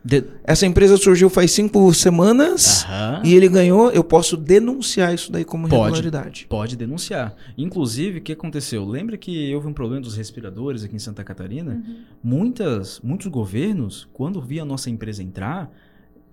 [0.04, 3.22] De- Essa empresa surgiu faz cinco semanas Aham.
[3.24, 3.88] e ele ganhou.
[3.92, 5.80] Eu posso denunciar isso daí como Pode.
[5.80, 6.46] irregularidade.
[6.50, 7.34] Pode denunciar.
[7.56, 8.84] Inclusive, o que aconteceu?
[8.84, 11.80] Lembra que houve um problema dos respiradores aqui em Santa Catarina?
[12.22, 15.70] Muitas, muitos governos, quando via a nossa empresa entrar,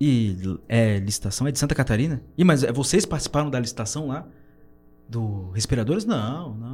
[0.02, 0.36] e
[0.68, 2.22] é, licitação é de Santa Catarina?
[2.38, 4.26] Ih, mas é, vocês participaram da licitação lá?
[5.08, 6.06] Do respiradores?
[6.06, 6.69] Não, não.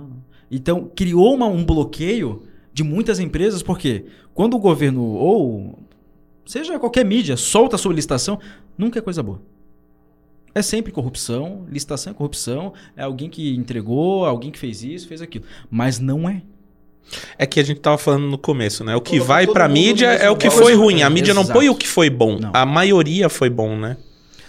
[0.49, 0.57] Não.
[0.57, 2.43] Então, criou uma- um bloqueio
[2.73, 5.79] de muitas empresas, porque quando o governo, ou
[6.45, 8.39] seja qualquer mídia, solta a sua licitação,
[8.77, 9.41] nunca é coisa boa.
[10.53, 15.21] É sempre corrupção, licitação é corrupção, é alguém que entregou, alguém que fez isso, fez
[15.21, 15.43] aquilo.
[15.69, 16.41] Mas não é.
[17.37, 18.95] É que a gente tava falando no começo, né?
[18.95, 21.03] O que Colocou vai no mídia é o que foi ruim.
[21.03, 21.59] A mídia não Exato.
[21.59, 22.39] põe o que foi bom.
[22.39, 22.51] Não.
[22.53, 23.97] A maioria foi bom, né?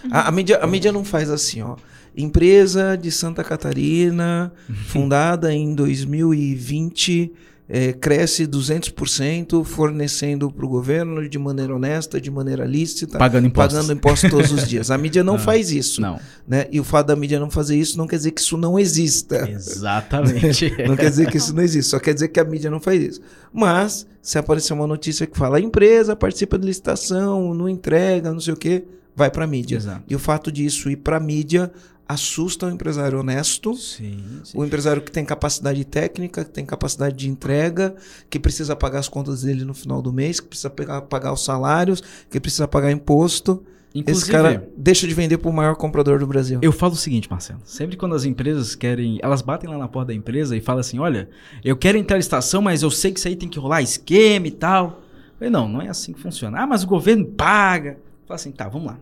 [0.09, 1.75] A, a mídia, a mídia não faz assim, ó.
[2.17, 4.51] Empresa de Santa Catarina,
[4.87, 7.31] fundada em 2020,
[7.69, 13.75] é, cresce 200% fornecendo para o governo de maneira honesta, de maneira lícita, Pagando impostos.
[13.75, 14.89] pagando impostos todos os dias.
[14.89, 15.99] A mídia não Ah, faz isso.
[16.01, 16.17] Não.
[16.47, 16.65] Né?
[16.71, 19.49] E o fato da mídia não fazer isso não quer dizer que isso não exista.
[19.49, 20.73] Exatamente.
[20.87, 23.01] Não quer dizer que isso não existe, só quer dizer que a mídia não faz
[23.01, 23.21] isso.
[23.53, 28.39] Mas, se aparecer uma notícia que fala a empresa participa de licitação, não entrega, não
[28.39, 29.75] sei o quê, vai para a mídia.
[29.75, 30.03] Exato.
[30.07, 31.71] E o fato disso ir para a mídia
[32.07, 34.57] assusta o empresário honesto, Sim, sim.
[34.57, 37.95] o empresário que tem capacidade técnica, que tem capacidade de entrega,
[38.29, 41.43] que precisa pagar as contas dele no final do mês, que precisa pegar- pagar os
[41.43, 43.63] salários, que precisa pagar imposto.
[43.95, 46.59] Inclusive, Esse cara deixa de vender para o maior comprador do Brasil.
[46.61, 47.59] Eu falo o seguinte, Marcelo.
[47.65, 49.17] Sempre quando as empresas querem.
[49.23, 51.27] Elas batem lá na porta da empresa e falam assim: olha,
[51.63, 54.45] eu quero entrar em estação, mas eu sei que isso aí tem que rolar esquema
[54.45, 55.01] e tal.
[55.29, 56.59] Eu falei, não, não é assim que funciona.
[56.61, 57.97] Ah, mas o governo paga.
[58.27, 58.99] Fala assim, tá, vamos lá.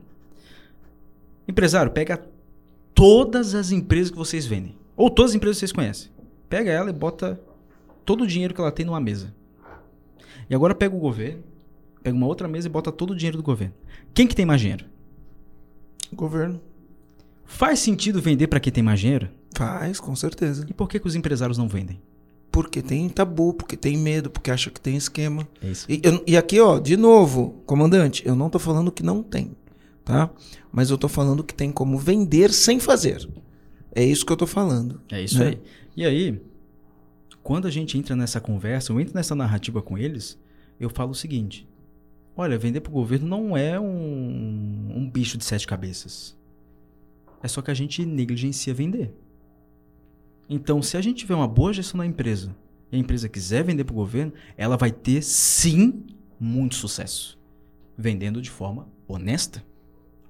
[1.47, 2.21] Empresário, pega
[2.95, 4.75] todas as empresas que vocês vendem.
[4.97, 6.09] Ou todas as empresas que vocês conhecem.
[6.49, 7.39] Pega ela e bota
[8.03, 9.31] todo o dinheiro que ela tem numa mesa.
[10.49, 11.43] E agora pega o governo,
[12.01, 13.73] pega uma outra mesa e bota todo o dinheiro do governo.
[14.13, 14.85] Quem que tem mais dinheiro?
[16.11, 16.59] O governo
[17.47, 19.29] Faz sentido vender para quem tem mais dinheiro?
[19.55, 20.65] faz, com certeza.
[20.69, 22.01] E por que, que os empresários não vendem?
[22.51, 25.47] Porque tem tabu, porque tem medo, porque acha que tem esquema.
[25.61, 25.85] É isso.
[25.89, 29.51] E, eu- e aqui, ó, de novo, comandante, eu não tô falando que não tem,
[30.05, 30.29] tá?
[30.71, 33.27] Mas eu tô falando que tem como vender sem fazer.
[33.93, 35.01] É isso que eu tô falando.
[35.11, 35.47] É isso Né?
[35.47, 35.61] aí.
[35.97, 36.41] E aí,
[37.41, 40.37] quando a gente entra nessa conversa, eu entro nessa narrativa com eles,
[40.79, 41.67] eu falo o seguinte:
[42.37, 46.37] olha, vender para o governo não é um, um bicho de sete cabeças.
[47.41, 49.13] É só que a gente negligencia vender.
[50.49, 52.55] Então, se a gente tiver uma boa gestão da empresa
[52.91, 56.03] e a empresa quiser vender para o governo, ela vai ter sim
[56.39, 57.39] muito sucesso.
[57.97, 59.63] Vendendo de forma honesta.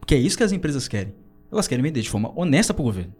[0.06, 1.16] Porque é isso que as empresas querem.
[1.52, 3.12] Elas querem vender de forma honesta para o governo.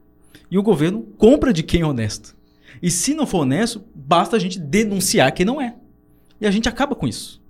[0.52, 2.36] E o governo compra de quem é honesto.
[2.80, 5.76] E se não for honesto, basta a gente denunciar quem não é.
[6.40, 7.42] E a gente acaba com isso.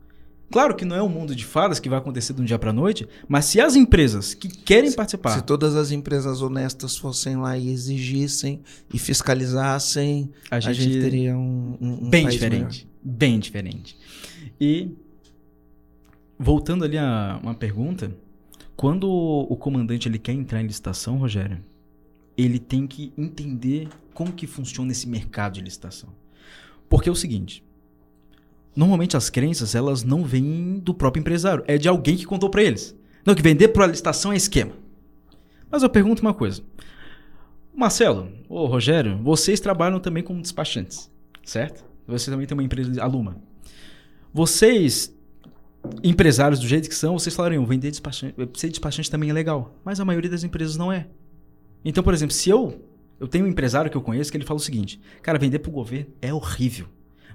[0.49, 2.71] Claro que não é um mundo de fadas que vai acontecer de um dia para
[2.71, 7.57] noite, mas se as empresas que querem participar Se todas as empresas honestas fossem lá
[7.57, 8.61] e exigissem
[8.93, 13.97] e fiscalizassem, a a gente, gente, teria um, um, bem diferente, bem diferente.
[14.61, 14.91] E
[16.39, 18.15] voltando ali a uma pergunta,
[18.75, 21.63] quando o comandante ele quer entrar em licitação, Rogério,
[22.37, 26.09] ele tem que entender como que funciona esse mercado de licitação.
[26.89, 27.63] Porque é o seguinte,
[28.75, 32.63] normalmente as crenças elas não vêm do próprio empresário, é de alguém que contou para
[32.63, 32.95] eles.
[33.25, 34.73] Não, que vender para licitação é esquema.
[35.71, 36.61] Mas eu pergunto uma coisa.
[37.73, 41.11] Marcelo, ô Rogério, vocês trabalham também como despachantes,
[41.43, 41.83] certo?
[42.07, 43.37] Você também tem uma empresa de Aluma.
[44.33, 45.14] Vocês,
[46.03, 49.75] empresários do jeito que são, vocês falariam, vender despachante, ser despachante também é legal.
[49.83, 51.07] Mas a maioria das empresas não é.
[51.83, 52.83] Então, por exemplo, se eu,
[53.19, 55.71] eu tenho um empresário que eu conheço que ele fala o seguinte, cara, vender pro
[55.71, 56.87] governo é horrível,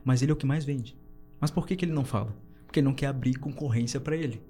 [0.05, 0.97] mas ele é o que mais vende.
[1.41, 2.35] Mas por que, que ele não fala?
[2.67, 4.41] Porque ele não quer abrir concorrência para ele.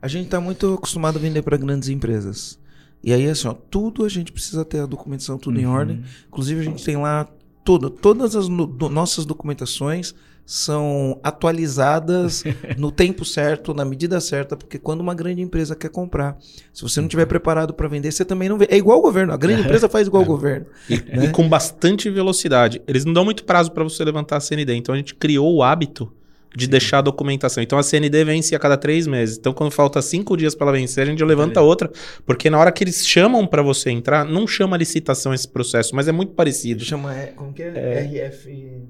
[0.00, 2.58] A gente está muito acostumado a vender para grandes empresas.
[3.02, 5.72] E aí, assim, ó, tudo a gente precisa ter a documentação tudo em Uhum.
[5.72, 6.04] ordem.
[6.28, 7.28] Inclusive, a gente tem lá
[7.64, 7.88] tudo.
[7.90, 10.14] Todas as no- do- nossas documentações
[10.46, 12.44] são atualizadas
[12.78, 16.38] no tempo certo, na medida certa, porque quando uma grande empresa quer comprar,
[16.72, 18.68] se você não estiver preparado para vender, você também não vê.
[18.70, 19.32] É igual o governo.
[19.32, 20.66] A grande empresa faz igual o governo.
[20.88, 21.24] E, Né?
[21.24, 22.80] e com bastante velocidade.
[22.86, 24.72] Eles não dão muito prazo para você levantar a CND.
[24.74, 26.12] Então a gente criou o hábito
[26.54, 27.62] de deixar a documentação.
[27.62, 29.36] Então a CND vence a cada três meses.
[29.36, 31.90] Então quando falta cinco dias para ela vencer, a gente levanta outra.
[32.24, 36.06] Porque na hora que eles chamam para você entrar, não chama licitação esse processo, mas
[36.08, 36.84] é muito parecido.
[36.84, 37.14] Chama.
[37.14, 38.28] é- Como que é?
[38.28, 38.84] RF.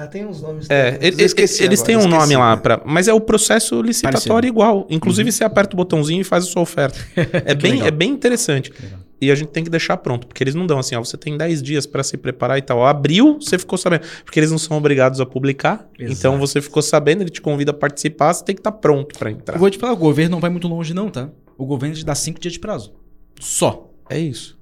[0.00, 0.70] Ah, tem uns nomes.
[0.70, 2.08] É, eles agora, têm um esqueci.
[2.08, 4.46] nome lá, pra, mas é o processo licitatório Parecido.
[4.46, 4.86] igual.
[4.88, 6.98] Inclusive, você aperta o botãozinho e faz a sua oferta.
[7.44, 7.88] É, bem, legal.
[7.88, 8.72] é bem interessante.
[9.20, 11.36] E a gente tem que deixar pronto, porque eles não dão assim, ó, você tem
[11.36, 12.84] 10 dias para se preparar e tal.
[12.86, 14.02] Abriu, você ficou sabendo.
[14.24, 15.86] Porque eles não são obrigados a publicar.
[15.98, 16.18] Exato.
[16.18, 19.30] Então você ficou sabendo, ele te convida a participar, você tem que estar pronto para
[19.30, 19.56] entrar.
[19.56, 21.28] Eu vou te falar, o governo não vai muito longe não, tá?
[21.58, 22.94] O governo te dá cinco dias de prazo.
[23.38, 23.90] Só.
[24.08, 24.58] É isso.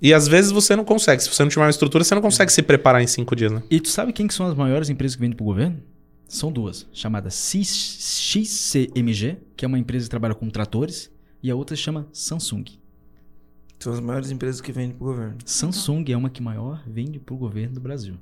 [0.00, 1.22] E às vezes você não consegue.
[1.22, 3.62] Se você não tiver uma estrutura, você não consegue se preparar em 5 dias, né?
[3.70, 5.82] E tu sabe quem que são as maiores empresas que vendem pro governo?
[6.28, 11.10] São duas, chamadas XCMG, que é uma empresa que trabalha com tratores,
[11.42, 12.64] e a outra se chama Samsung.
[13.78, 15.38] São as maiores empresas que vendem pro governo.
[15.44, 18.16] Samsung é uma que maior vende pro governo do Brasil.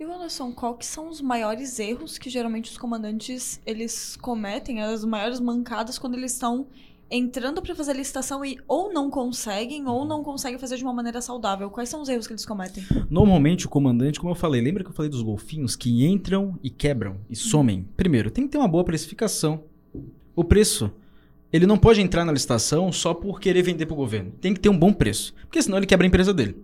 [0.00, 5.04] E Anderson, qual que são os maiores erros que geralmente os comandantes eles cometem, as
[5.04, 6.66] maiores mancadas quando eles estão
[7.10, 11.20] entrando para fazer licitação e ou não conseguem ou não conseguem fazer de uma maneira
[11.20, 11.70] saudável?
[11.70, 12.84] Quais são os erros que eles cometem?
[13.10, 16.70] Normalmente o comandante, como eu falei, lembra que eu falei dos golfinhos que entram e
[16.70, 17.86] quebram e somem?
[17.96, 19.64] Primeiro, tem que ter uma boa precificação.
[20.36, 20.90] O preço,
[21.52, 24.32] ele não pode entrar na licitação só por querer vender pro governo.
[24.40, 26.56] Tem que ter um bom preço, porque senão ele quebra a empresa dele.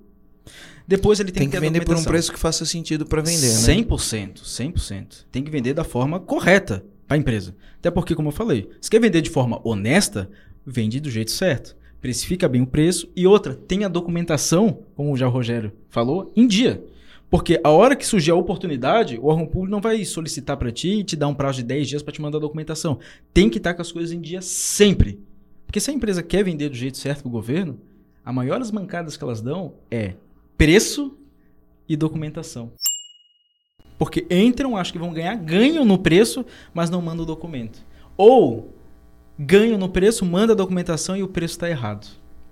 [0.87, 3.49] Depois ele tem, Tem que a vender por um preço que faça sentido para vender,
[3.49, 3.83] né?
[3.83, 5.25] 100%, 100%.
[5.33, 6.85] Tem que vender da forma correta
[7.15, 7.55] a empresa.
[7.79, 10.31] Até porque, como eu falei, se quer vender de forma honesta,
[10.65, 11.77] vende do jeito certo.
[12.01, 16.47] Precifica bem o preço e outra, tem a documentação, como já o Rogério falou, em
[16.47, 16.85] dia.
[17.31, 21.01] Porque a hora que surgir a oportunidade, o órgão público não vai solicitar para ti
[21.01, 22.99] e te dar um prazo de 10 dias para te mandar a documentação.
[23.33, 25.19] Tem que estar com as coisas em dia sempre.
[25.67, 27.81] Porque se a empresa quer vender do jeito certo para o governo,
[28.25, 30.15] a maiores mancadas que elas dão é
[30.57, 31.17] preço
[31.89, 32.71] e documentação.
[33.99, 37.81] Porque entram, acho que vão ganhar, ganham no preço, mas não mandam o documento.
[38.17, 38.73] Ou
[39.39, 42.07] ganham no preço, manda a documentação e o preço está errado.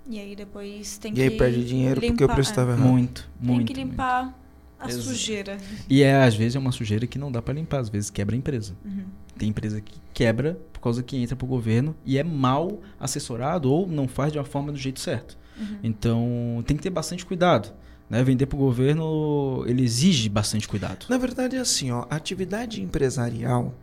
[0.09, 1.21] E aí depois tem E que.
[1.21, 2.51] aí perde dinheiro porque o limpar- preço é.
[2.51, 2.87] estava errado.
[2.87, 3.67] Muito, Tem muito.
[3.73, 3.89] que muito.
[3.91, 4.37] limpar
[4.79, 5.03] a Exato.
[5.05, 5.57] sujeira.
[5.89, 8.35] E é, às vezes é uma sujeira que não dá para limpar, às vezes quebra
[8.35, 8.73] a empresa.
[8.83, 9.03] Uhum.
[9.37, 13.87] Tem empresa que quebra por causa que entra pro governo e é mal assessorado ou
[13.87, 15.37] não faz de uma forma do jeito certo.
[15.57, 15.77] Uhum.
[15.83, 17.73] Então tem que ter bastante cuidado.
[18.13, 18.23] Né?
[18.23, 21.07] Vender pro governo, ele exige bastante cuidado.
[21.09, 23.73] Na verdade é assim, ó, a atividade empresarial,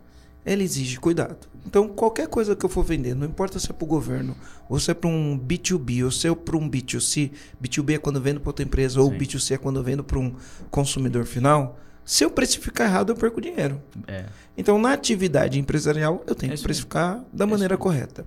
[0.45, 1.49] ela exige cuidado.
[1.65, 4.33] Então, qualquer coisa que eu for vender, não importa se é para o governo,
[4.69, 7.29] ou se é para um B2B, ou se é para um B2C,
[7.61, 9.17] B2B é quando vendo para outra empresa, ou Sim.
[9.17, 10.33] B2C é quando vendo para um
[10.69, 13.81] consumidor final, se eu precificar errado, eu perco dinheiro.
[14.07, 14.27] É.
[14.57, 18.25] Então, na atividade empresarial, eu tenho É que precificar da É maneira correta.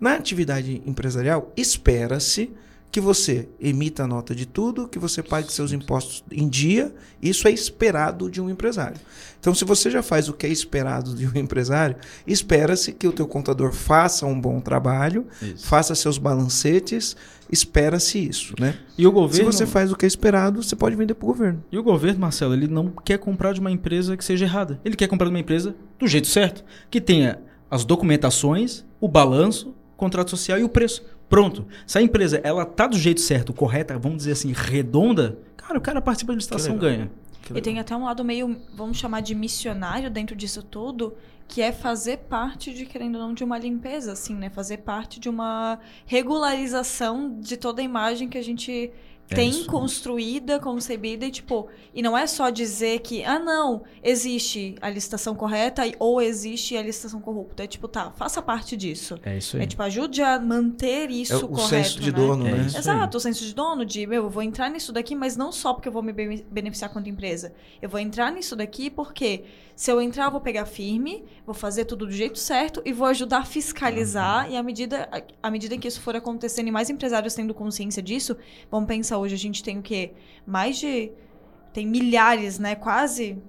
[0.00, 2.50] Na atividade empresarial, espera-se
[2.94, 6.94] que você emita a nota de tudo, que você pague seus impostos em dia.
[7.20, 9.00] Isso é esperado de um empresário.
[9.40, 13.12] Então, se você já faz o que é esperado de um empresário, espera-se que o
[13.12, 15.66] teu contador faça um bom trabalho, Isso.
[15.66, 17.16] faça seus balancetes,
[17.50, 18.78] espera-se isso, né?
[18.96, 21.32] E o Se governo, você faz o que é esperado, você pode vender para o
[21.32, 21.64] governo.
[21.72, 24.80] e o governo, Marcelo, ele não quer comprar de uma empresa que seja errada.
[24.84, 29.74] Ele quer comprar de uma empresa do jeito certo, que tenha as documentações, o balanço,
[30.04, 31.04] contrato social e o preço.
[31.28, 31.66] Pronto.
[31.86, 35.80] Se a empresa ela tá do jeito certo, correta, vamos dizer assim, redonda, cara, o
[35.80, 37.10] cara participa da licitação, ganha.
[37.54, 41.14] E tem até um lado meio, vamos chamar de missionário dentro disso tudo,
[41.46, 44.48] que é fazer parte de, querendo ou não, de uma limpeza, assim, né?
[44.48, 48.90] Fazer parte de uma regularização de toda a imagem que a gente
[49.30, 49.66] É tem isso.
[49.66, 55.34] construída, concebida e, tipo, e não é só dizer que, ah, não, existe a licitação
[55.34, 57.64] correta ou existe a licitação corrupta.
[57.64, 59.18] É tipo, tá, faça parte disso.
[59.24, 59.62] É isso aí.
[59.62, 62.18] É tipo, ajude a manter isso É o correto, senso de né?
[62.18, 62.66] dono, É né?
[62.66, 65.72] Exato, o senso de dono de, meu, eu vou entrar nisso daqui, mas não só
[65.72, 67.54] porque eu vou me be- beneficiar quanto empresa.
[67.80, 69.44] Eu vou entrar nisso daqui porque
[69.74, 73.06] se eu entrar, eu vou pegar firme, vou fazer tudo do jeito certo e vou
[73.08, 74.50] ajudar a fiscalizar.
[74.50, 75.08] E à medida,
[75.42, 78.36] à medida que isso for acontecendo e mais empresários tendo consciência disso,
[78.70, 80.12] vamos pensar hoje, a gente tem o quê?
[80.46, 81.12] Mais de.
[81.72, 82.74] Tem milhares, né?
[82.74, 83.42] Quase.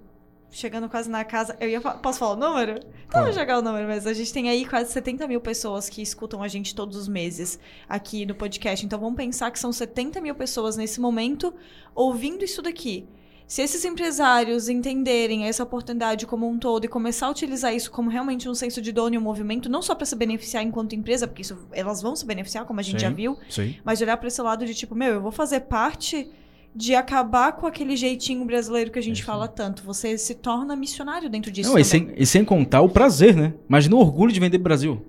[0.51, 1.55] Chegando quase na casa.
[1.59, 2.79] Eu ia Posso falar o número?
[3.07, 6.01] Então, vou jogar o número, mas a gente tem aí quase 70 mil pessoas que
[6.01, 8.85] escutam a gente todos os meses aqui no podcast.
[8.85, 11.53] Então vamos pensar que são 70 mil pessoas nesse momento
[11.93, 13.07] ouvindo isso daqui.
[13.47, 18.09] Se esses empresários entenderem essa oportunidade como um todo e começar a utilizar isso como
[18.09, 21.27] realmente um senso de dono e um movimento, não só para se beneficiar enquanto empresa,
[21.27, 23.07] porque isso, elas vão se beneficiar, como a gente Sim.
[23.07, 23.75] já viu, Sim.
[23.83, 26.27] mas olhar para esse lado de tipo, meu, eu vou fazer parte
[26.75, 29.25] de acabar com aquele jeitinho brasileiro que a gente Isso.
[29.25, 29.83] fala tanto.
[29.83, 33.53] Você se torna missionário dentro disso Não, e, sem, e sem contar o prazer, né?
[33.69, 35.05] Imagina o orgulho de vender Brasil.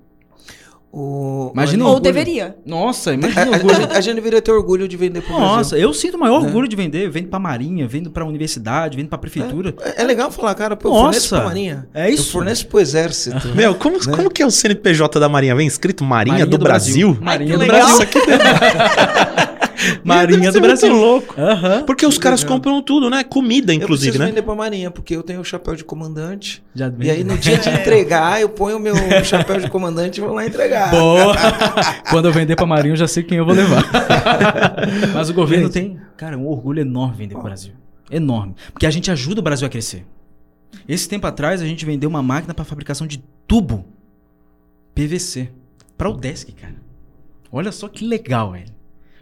[0.99, 2.03] O, Imagina Ou orgulho.
[2.11, 2.57] deveria.
[2.64, 3.76] Nossa, A, imagina o a- orgulho.
[3.76, 5.78] a gente- a gente deveria ter orgulho de vender pro Nossa, Brasil.
[5.78, 6.47] eu sinto o maior Né?
[6.47, 7.11] orgulho de vender.
[7.11, 9.74] Vendo pra Marinha, vendo pra universidade, vendo pra prefeitura.
[9.82, 11.86] É, é legal falar, cara, pô, eu Nossa, forneço pra Marinha.
[11.92, 12.28] é isso.
[12.28, 13.49] Eu forneço pro Exército.
[13.55, 14.16] Meu, como, Né?
[14.16, 15.55] como que é o CNPJ da Marinha?
[15.55, 17.18] Vem escrito Marinha, do, Brasil?
[17.20, 17.99] Marinha Ai, que do legal.
[17.99, 19.36] Brasil.
[20.05, 20.91] Marinha do Brasil.
[20.91, 21.35] muito louco.
[21.87, 23.24] Porque os caras compram tudo, né?
[23.24, 24.31] Comida, eu inclusive, preciso né?
[24.31, 26.62] vender pra Marinha, porque eu tenho o chapéu de comandante.
[26.74, 30.20] Já E aí, no dia de entregar, eu ponho o meu chapéu de comandante e
[30.20, 30.91] vou lá entregar.
[30.91, 31.35] Boa!
[32.11, 33.85] Quando eu vender pra Marinha, eu já sei quem eu vou levar.
[35.14, 35.74] Mas o governo Gente.
[35.74, 37.72] tem, cara, um orgulho enorme vender pro Brasil.
[38.11, 38.55] Enorme.
[38.72, 40.05] Porque a gente ajuda o Brasil a crescer.
[40.89, 43.85] Esse tempo atrás, a gente vendeu uma máquina para fabricação de tubo
[44.95, 45.51] PVC
[45.97, 46.74] para o Desk, cara.
[47.51, 48.76] Olha só que legal, velho.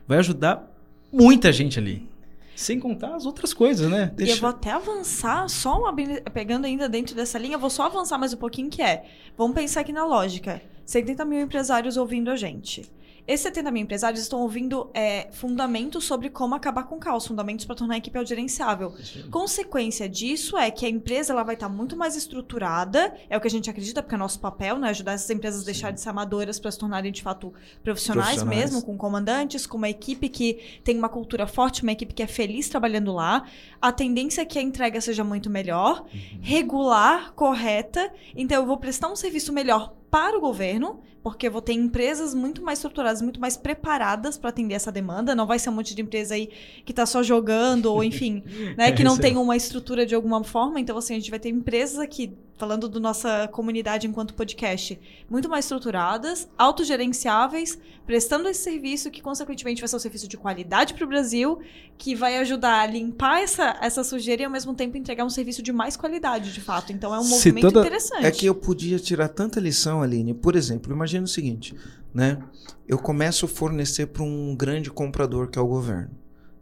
[0.06, 0.70] Vai ajudar
[1.12, 2.08] muita gente ali.
[2.56, 4.12] Sem contar as outras coisas, né?
[4.16, 5.92] E eu Deixa- vou até avançar, só uma,
[6.32, 9.04] pegando ainda dentro dessa linha, vou só avançar mais um pouquinho, que é,
[9.36, 12.88] vamos pensar aqui na lógica, 70 mil empresários ouvindo a gente.
[13.26, 17.64] Esses 70 mil empresários estão ouvindo é, fundamentos sobre como acabar com o caos, fundamentos
[17.64, 18.92] para tornar a equipe gerenciável.
[19.30, 23.46] Consequência disso é que a empresa ela vai estar muito mais estruturada, é o que
[23.46, 24.90] a gente acredita, porque é nosso papel, né?
[24.90, 27.52] Ajudar essas empresas a deixarem de ser amadoras para se tornarem de fato
[27.82, 28.70] profissionais, Profissionais.
[28.72, 32.26] mesmo, com comandantes, com uma equipe que tem uma cultura forte, uma equipe que é
[32.26, 33.44] feliz trabalhando lá.
[33.80, 36.04] A tendência é que a entrega seja muito melhor,
[36.42, 38.12] regular, correta.
[38.36, 42.62] Então eu vou prestar um serviço melhor para o governo, porque vou ter empresas muito
[42.62, 45.34] mais estruturadas, muito mais preparadas para atender essa demanda.
[45.34, 46.50] Não vai ser um monte de empresa aí
[46.84, 48.44] que está só jogando, ou enfim,
[48.78, 50.78] né, que não tem uma estrutura de alguma forma.
[50.78, 54.98] Então, assim, a gente vai ter empresas aqui, falando da nossa comunidade enquanto podcast,
[55.28, 60.94] muito mais estruturadas, autogerenciáveis, prestando esse serviço que, consequentemente, vai ser um serviço de qualidade
[60.94, 61.58] para o Brasil,
[61.98, 65.62] que vai ajudar a limpar essa, essa sujeira e, ao mesmo tempo, entregar um serviço
[65.62, 66.92] de mais qualidade, de fato.
[66.92, 68.24] Então, é um movimento toda- interessante.
[68.24, 70.32] É que eu podia tirar tanta lição, Aline.
[70.34, 71.74] Por exemplo, imagina o seguinte,
[72.12, 72.38] né?
[72.86, 76.10] Eu começo a fornecer para um grande comprador que é o governo,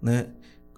[0.00, 0.28] né?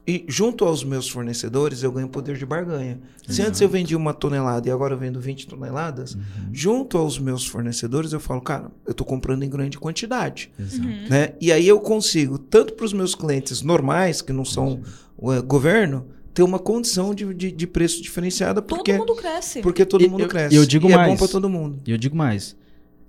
[0.06, 3.00] E junto aos meus fornecedores eu ganho poder de barganha.
[3.26, 6.16] Se antes eu vendia uma tonelada e agora eu vendo 20 toneladas,
[6.52, 10.86] junto aos meus fornecedores eu falo, cara, eu estou comprando em grande quantidade, Exato.
[10.86, 11.08] Uhum.
[11.08, 11.32] né?
[11.40, 14.82] E aí eu consigo, tanto para os meus clientes normais, que não são
[15.16, 19.60] o governo, ter uma condição de, de, de preço diferenciada, porque Todo mundo cresce.
[19.62, 20.54] porque todo E mundo eu- cresce.
[20.54, 21.10] e eu digo e é mais.
[21.12, 21.80] bom pra todo mundo.
[21.86, 22.54] E eu digo mais.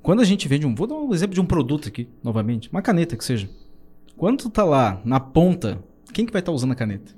[0.02, 0.74] Quando a gente vende um.
[0.76, 2.70] Vou dar um exemplo de um produto aqui, novamente.
[2.72, 3.50] Uma caneta que seja.
[4.16, 5.84] Quando tu tá lá na ponta,
[6.16, 7.14] quem que vai estar usando a caneta?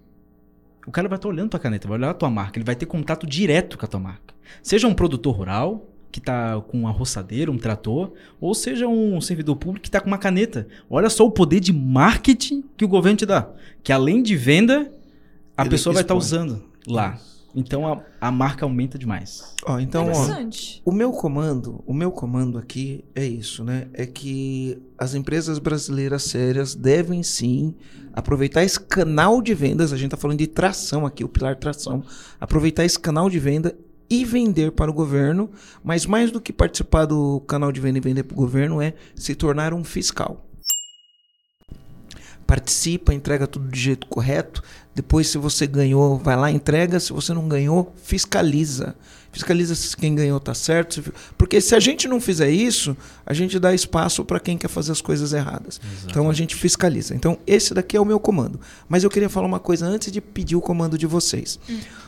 [0.87, 2.87] O cara vai estar olhando tua caneta, vai olhar a tua marca, ele vai ter
[2.87, 4.33] contato direto com a tua marca.
[4.63, 9.55] Seja um produtor rural, que tá com uma roçadeira, um trator, ou seja um servidor
[9.55, 10.67] público que tá com uma caneta.
[10.89, 13.47] Olha só o poder de marketing que o governo te dá.
[13.83, 14.91] Que além de venda,
[15.55, 16.39] a Ele pessoa vai estar expõe.
[16.39, 17.19] usando lá.
[17.59, 19.55] Então a, a marca aumenta demais.
[19.65, 20.79] Ó, então, ó, Interessante.
[20.85, 23.87] o meu comando, o meu comando aqui é isso, né?
[23.93, 27.73] É que as empresas brasileiras sérias devem sim
[28.13, 32.03] aproveitar esse canal de vendas, a gente tá falando de tração aqui, o pilar tração,
[32.39, 33.75] aproveitar esse canal de venda
[34.07, 35.49] e vender para o governo,
[35.83, 38.93] mas mais do que participar do canal de venda e vender para o governo é
[39.15, 40.47] se tornar um fiscal.
[42.47, 44.63] Participa, entrega tudo de jeito correto.
[44.97, 46.99] Depois, se você ganhou, vai lá, entrega.
[46.99, 48.95] Se você não ganhou, fiscaliza.
[49.31, 51.13] Fiscaliza se quem ganhou tá certo.
[51.37, 54.91] Porque se a gente não fizer isso, a gente dá espaço para quem quer fazer
[54.91, 55.79] as coisas erradas.
[56.09, 57.13] Então a gente fiscaliza.
[57.13, 58.59] Então esse daqui é o meu comando.
[58.89, 61.59] Mas eu queria falar uma coisa antes de pedir o comando de vocês.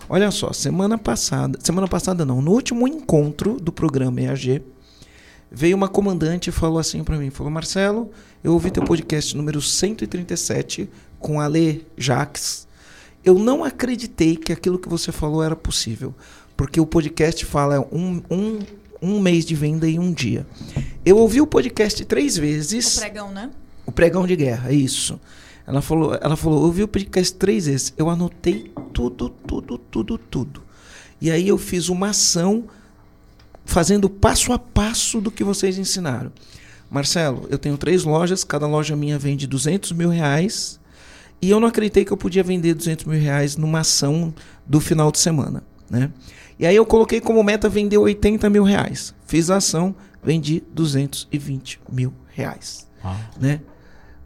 [0.09, 4.63] Olha só, semana passada, semana passada não, no último encontro do programa EAG,
[5.51, 8.09] veio uma comandante e falou assim para mim, falou: "Marcelo,
[8.43, 12.67] eu ouvi teu podcast número 137 com a Lê Jacques.
[13.23, 16.13] Eu não acreditei que aquilo que você falou era possível,
[16.55, 18.59] porque o podcast fala um, um,
[19.01, 20.45] um mês de venda em um dia.
[21.05, 22.97] Eu ouvi o podcast três vezes.
[22.97, 23.49] O pregão, né?
[23.85, 25.19] O pregão de guerra, isso.
[25.65, 27.93] Ela falou, ela falou, eu ouvi o podcast três vezes.
[27.97, 30.63] Eu anotei tudo, tudo, tudo, tudo.
[31.21, 32.65] E aí eu fiz uma ação
[33.65, 36.31] fazendo passo a passo do que vocês ensinaram.
[36.89, 40.78] Marcelo, eu tenho três lojas, cada loja minha vende 200 mil reais.
[41.41, 44.33] E eu não acreditei que eu podia vender 200 mil reais numa ação
[44.65, 46.11] do final de semana, né?
[46.57, 49.15] E aí eu coloquei como meta vender 80 mil reais.
[49.25, 52.89] Fiz a ação, vendi 220 mil reais
[53.39, 53.61] né?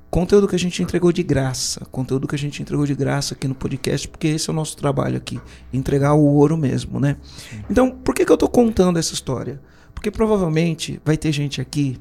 [0.09, 3.47] Conteúdo que a gente entregou de graça, conteúdo que a gente entregou de graça aqui
[3.47, 5.41] no podcast, porque esse é o nosso trabalho aqui,
[5.71, 7.17] entregar o ouro mesmo, né?
[7.69, 9.59] Então, por que, que eu tô contando essa história?
[9.93, 11.97] Porque provavelmente vai ter gente aqui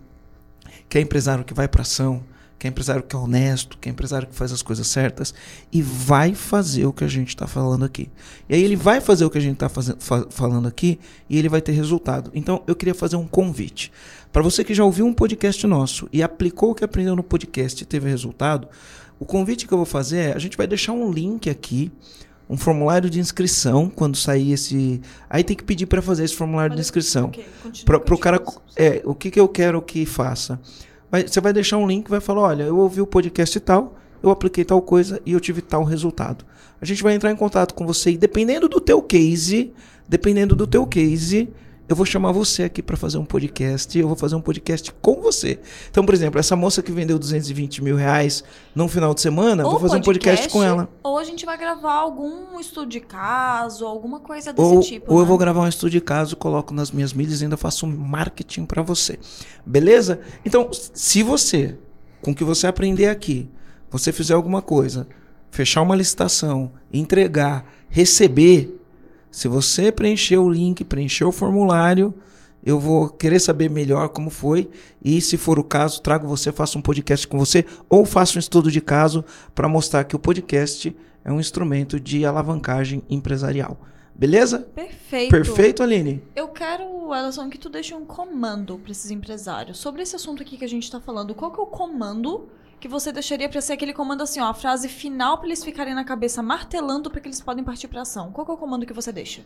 [0.91, 2.23] que é empresário que vai para ação,
[2.63, 5.35] que é empresário que é honesto, que é empresário que faz as coisas certas
[5.73, 8.09] e vai fazer o que a gente está falando aqui.
[8.49, 9.69] E aí ele vai fazer o que a gente está
[10.31, 10.97] falando aqui
[11.29, 12.31] e ele vai ter resultado.
[12.33, 13.91] Então eu queria fazer um convite.
[14.33, 17.83] Para você que já ouviu um podcast nosso e aplicou o que aprendeu no podcast
[17.83, 18.69] e teve resultado,
[19.19, 21.91] o convite que eu vou fazer é: a gente vai deixar um link aqui,
[22.49, 25.01] um formulário de inscrição quando sair esse.
[25.29, 27.25] Aí tem que pedir para fazer esse formulário de inscrição.
[27.25, 28.41] Ok, continua, Para o cara.
[28.77, 30.61] É, o que, que eu quero que faça?
[31.21, 34.65] Você vai deixar um link vai falar: olha, eu ouvi o podcast tal, eu apliquei
[34.65, 36.45] tal coisa e eu tive tal resultado.
[36.81, 39.73] A gente vai entrar em contato com você e dependendo do teu case,
[40.09, 41.51] dependendo do teu case,
[41.93, 43.99] eu vou chamar você aqui para fazer um podcast.
[43.99, 45.61] Eu vou fazer um podcast com você.
[45.91, 48.43] Então, por exemplo, essa moça que vendeu 220 mil reais
[48.75, 50.89] num final de semana, eu Ou vou fazer um podcast com ela.
[51.03, 55.13] Ou a gente vai gravar algum estudo de caso, alguma coisa desse Ou, tipo.
[55.13, 55.29] ou eu né?
[55.29, 58.65] vou gravar um estudo de caso, coloco nas minhas mídias e ainda faço um marketing
[58.65, 59.19] para você.
[59.65, 60.21] Beleza?
[60.47, 61.77] Então, se você,
[62.23, 63.51] com o que você aprender aqui,
[63.91, 65.07] você fizer alguma coisa,
[65.51, 68.82] fechar uma licitação, entregar, receber,
[69.33, 72.15] se você preencher o link, preencher o formulário,
[72.63, 74.71] eu vou querer saber melhor como foi
[75.03, 78.39] e, se for o caso, trago você, faço um podcast com você ou faço um
[78.39, 79.25] estudo de caso
[79.55, 83.81] para mostrar que o podcast é um instrumento de alavancagem empresarial.
[84.15, 84.59] Beleza?
[84.75, 85.31] Perfeito.
[85.31, 86.23] Perfeito, Aline?
[86.37, 89.79] Eu quero, Ellison, que tu deixe um comando para esses empresários.
[89.79, 92.51] Sobre esse assunto aqui que a gente tá falando, qual que é o comando
[92.83, 95.95] que você deixaria para ser aquele comando assim, ó, a frase final para eles ficarem
[95.95, 98.33] na cabeça martelando para que eles podem partir para ação?
[98.33, 99.43] Qual que é o comando que você deixa?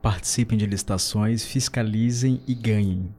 [0.00, 3.14] Participem de licitações, fiscalizem e ganhem.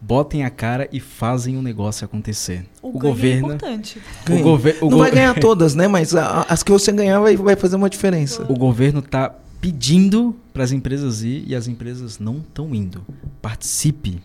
[0.00, 2.66] botem a cara e fazem o negócio acontecer.
[2.82, 4.02] O, O ganho governo- é importante.
[4.30, 5.88] O, gover- o Não go- vai ganhar todas, né?
[5.88, 8.42] Mas a- as que você ganhar vai, vai fazer uma diferença.
[8.50, 13.04] o governo tá pedindo para as empresas ir e as empresas não estão indo.
[13.40, 14.20] Participe.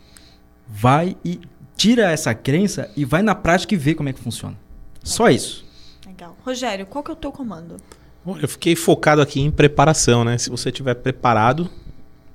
[0.67, 1.39] Vai e
[1.75, 4.55] tira essa crença e vai na prática e vê como é que funciona.
[5.03, 5.65] Só isso.
[6.05, 6.37] Legal.
[6.43, 7.77] Rogério, qual que é o teu comando?
[8.23, 10.37] Bom, Eu fiquei focado aqui em preparação, né?
[10.37, 11.69] Se você estiver preparado,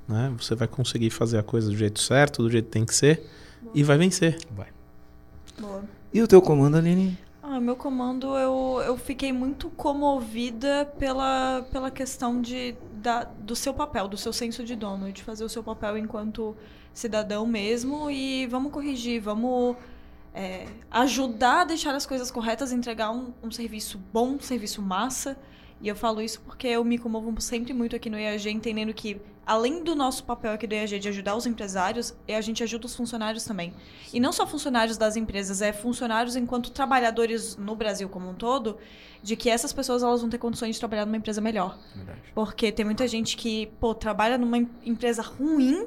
[0.07, 2.95] né, você vai conseguir fazer a coisa do jeito certo, do jeito que tem que
[2.95, 3.25] ser
[3.73, 4.37] e vai vencer.
[5.59, 5.83] Boa.
[6.13, 7.17] E o teu comando, Aline?
[7.41, 13.73] Ah, meu comando, eu, eu fiquei muito comovida pela, pela questão de, da, do seu
[13.73, 16.55] papel, do seu senso de dono, de fazer o seu papel enquanto
[16.97, 19.75] cidadão mesmo e vamos corrigir, vamos
[20.33, 25.37] é, ajudar a deixar as coisas corretas, entregar um, um serviço bom, um serviço massa.
[25.79, 29.21] E eu falo isso porque eu me comovo sempre muito aqui no IAG, entendendo que,
[29.45, 32.87] além do nosso papel aqui do IAG de ajudar os empresários, é a gente ajuda
[32.87, 33.71] os funcionários também.
[34.11, 38.79] E não só funcionários das empresas, é funcionários enquanto trabalhadores no Brasil como um todo,
[39.21, 41.77] de que essas pessoas elas vão ter condições de trabalhar numa empresa melhor.
[42.33, 45.85] Porque tem muita gente que, pô, trabalha numa em- empresa ruim,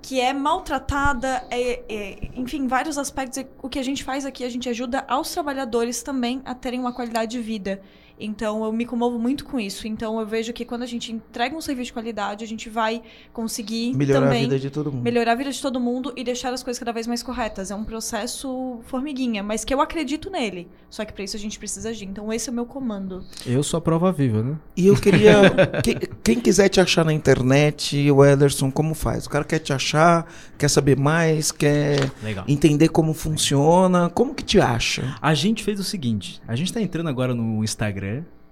[0.00, 3.44] que é maltratada, é- é- enfim, vários aspectos.
[3.62, 6.92] O que a gente faz aqui, a gente ajuda aos trabalhadores também a terem uma
[6.92, 7.80] qualidade de vida.
[8.20, 9.86] Então, eu me comovo muito com isso.
[9.86, 13.02] Então, eu vejo que quando a gente entrega um serviço de qualidade, a gente vai
[13.32, 15.02] conseguir Melhorar também a vida de todo mundo.
[15.02, 17.70] melhorar a vida de todo mundo e deixar as coisas cada vez mais corretas.
[17.70, 20.68] É um processo formiguinha, mas que eu acredito nele.
[20.90, 22.06] Só que pra isso a gente precisa agir.
[22.06, 23.24] Então esse é o meu comando.
[23.46, 24.56] Eu sou a prova viva, né?
[24.76, 25.32] E eu queria.
[25.84, 29.26] que- quem quiser te achar na internet, o Ederson, como faz?
[29.26, 30.26] O cara quer te achar,
[30.58, 32.44] quer saber mais, quer Legal.
[32.48, 34.08] entender como funciona.
[34.10, 35.16] Como que te acha?
[35.20, 38.07] A gente fez o seguinte: a gente tá entrando agora no Instagram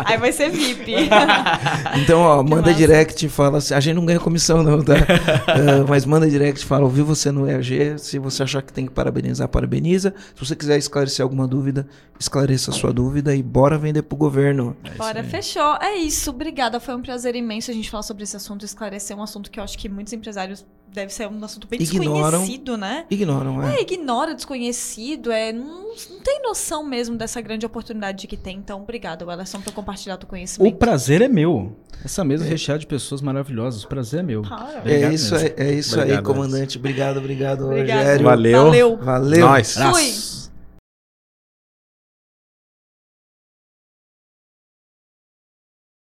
[0.06, 0.94] Aí vai ser VIP.
[2.02, 2.74] Então, ó, Que manda massa.
[2.74, 3.74] direct e fala assim.
[3.74, 4.94] A gente não ganha comissão, não, tá?
[5.48, 7.98] Ah, mas manda direct e fala: ouvi você no EAG.
[8.00, 10.14] Se você achar que tem que parabenizar, parabeniza.
[10.36, 11.88] Se você quiser esclarecer alguma dúvida,
[12.20, 14.76] esclareça a sua dúvida e bora vender pro governo.
[14.98, 15.78] Bora, fechou.
[15.82, 16.30] É isso.
[16.32, 16.80] Obrigada.
[16.80, 19.64] Foi um prazer imenso a gente falar sobre esse assunto, esclarecer um assunto que eu
[19.64, 22.40] acho que muitos empresários deve ser um assunto bem Ignoram.
[22.40, 23.06] desconhecido, né?
[23.10, 23.78] Ignoram, é.
[23.78, 28.58] É, ignora, desconhecido, é, não, não tem noção mesmo dessa grande oportunidade que tem.
[28.58, 30.78] Então, obrigada, Wellerson, por compartilhar teu O conhecimento.
[30.78, 31.76] prazer é meu.
[32.04, 33.84] Essa mesa recheada de pessoas maravilhosas.
[33.84, 34.42] O prazer é meu.
[34.44, 34.74] Para.
[34.76, 36.78] É Obrigado isso, é, é isso aí, Obrigado, comandante.
[36.78, 38.02] Obrigado, obrigado, Obrigada.
[38.02, 38.26] Rogério.
[38.26, 38.64] Valeu.
[38.64, 38.98] Valeu.
[38.98, 39.48] Valeu.
[39.48, 39.76] Nós.
[39.76, 40.55] Fui.